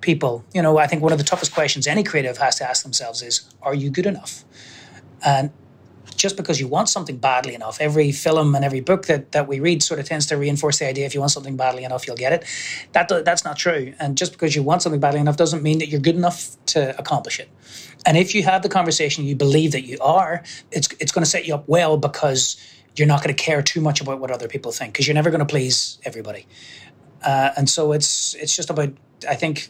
[0.00, 2.82] people, you know, I think one of the toughest questions any creative has to ask
[2.82, 4.44] themselves is, are you good enough?
[5.24, 5.50] And
[6.24, 9.60] just because you want something badly enough, every film and every book that, that we
[9.60, 12.16] read sort of tends to reinforce the idea if you want something badly enough, you'll
[12.16, 12.46] get it.
[12.92, 13.92] That that's not true.
[14.00, 16.98] And just because you want something badly enough doesn't mean that you're good enough to
[16.98, 17.50] accomplish it.
[18.06, 21.30] And if you have the conversation you believe that you are, it's it's going to
[21.30, 22.56] set you up well because
[22.96, 25.28] you're not going to care too much about what other people think because you're never
[25.28, 26.46] going to please everybody.
[27.22, 28.94] Uh, and so it's it's just about
[29.28, 29.68] I think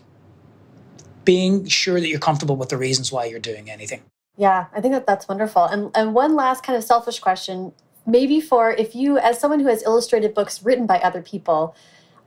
[1.24, 4.02] being sure that you're comfortable with the reasons why you're doing anything.
[4.37, 5.64] Yeah, I think that that's wonderful.
[5.64, 7.72] And and one last kind of selfish question,
[8.07, 11.76] maybe for if you, as someone who has illustrated books written by other people,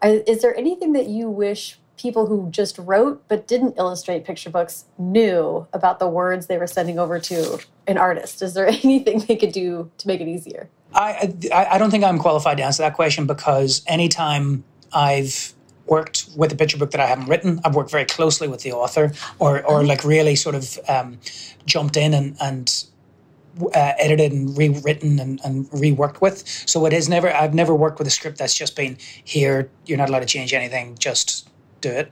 [0.03, 4.85] is there anything that you wish people who just wrote but didn't illustrate picture books
[4.99, 8.41] knew about the words they were sending over to an artist?
[8.41, 10.69] Is there anything they could do to make it easier?
[10.93, 15.53] I I, I don't think I'm qualified to answer that question because anytime I've
[15.87, 17.59] worked with a picture book that I haven't written.
[17.63, 21.19] I've worked very closely with the author, or or like really sort of um,
[21.65, 22.85] jumped in and and
[23.61, 26.47] uh, edited and rewritten and, and reworked with.
[26.65, 27.33] So it is never.
[27.33, 29.69] I've never worked with a script that's just been here.
[29.85, 30.97] You're not allowed to change anything.
[30.97, 31.49] Just
[31.81, 32.11] do it.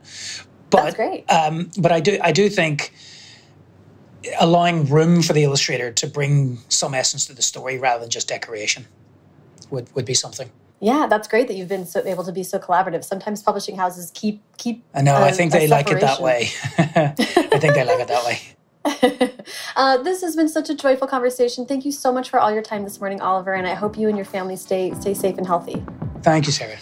[0.70, 1.30] But, that's great.
[1.32, 2.18] Um, but I do.
[2.22, 2.94] I do think
[4.40, 8.28] allowing room for the illustrator to bring some essence to the story rather than just
[8.28, 8.86] decoration
[9.70, 10.50] would would be something.
[10.80, 13.04] Yeah, that's great that you've been so able to be so collaborative.
[13.04, 14.84] Sometimes publishing houses keep keep.
[14.94, 15.16] I know.
[15.16, 16.50] I think they like it that way.
[16.78, 18.40] I think they like it that way.
[19.76, 21.66] uh, this has been such a joyful conversation.
[21.66, 24.10] Thank you so much for all your time this morning, Oliver, and I hope you
[24.10, 25.84] and your family stay stay safe and healthy.
[26.22, 26.78] Thank you, Sarah.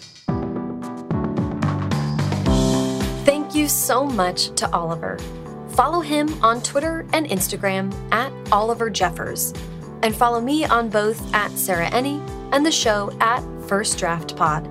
[3.26, 5.18] Thank you so much to Oliver.
[5.70, 9.54] Follow him on Twitter and Instagram at Oliver Jeffers,
[10.02, 12.20] and follow me on both at Sarah Enni
[12.52, 14.66] and the show at First Draft Pod.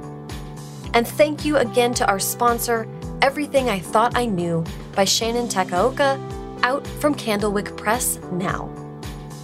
[0.95, 2.87] And thank you again to our sponsor,
[3.23, 4.65] Everything I Thought I Knew
[4.95, 6.19] by Shannon Takaoka,
[6.63, 8.71] out from Candlewick Press now.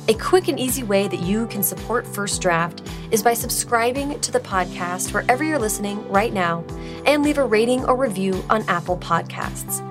[0.08, 4.32] A quick and easy way that you can support First Draft is by subscribing to
[4.32, 6.64] the podcast wherever you're listening right now
[7.04, 9.84] and leave a rating or review on Apple Podcasts.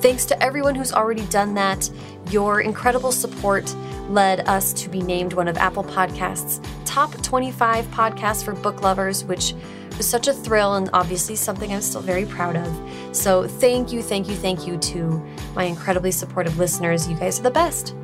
[0.00, 1.90] Thanks to everyone who's already done that.
[2.30, 3.74] Your incredible support
[4.08, 9.24] led us to be named one of Apple Podcasts' top 25 podcasts for book lovers,
[9.24, 9.54] which
[9.96, 13.16] was such a thrill and obviously something I'm still very proud of.
[13.16, 17.08] So, thank you, thank you, thank you to my incredibly supportive listeners.
[17.08, 17.94] You guys are the best.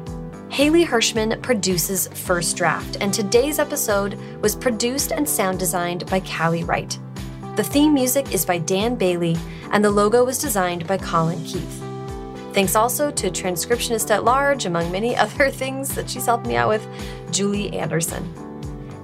[0.48, 6.64] Haley Hirschman produces First Draft, and today's episode was produced and sound designed by Callie
[6.64, 6.98] Wright.
[7.54, 9.36] The theme music is by Dan Bailey,
[9.72, 11.82] and the logo was designed by Colin Keith.
[12.54, 16.70] Thanks also to transcriptionist at large, among many other things that she's helped me out
[16.70, 16.86] with,
[17.30, 18.32] Julie Anderson.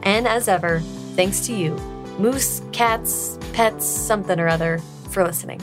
[0.03, 0.81] And as ever,
[1.15, 1.75] thanks to you,
[2.19, 4.79] moose, cats, pets, something or other,
[5.11, 5.61] for listening.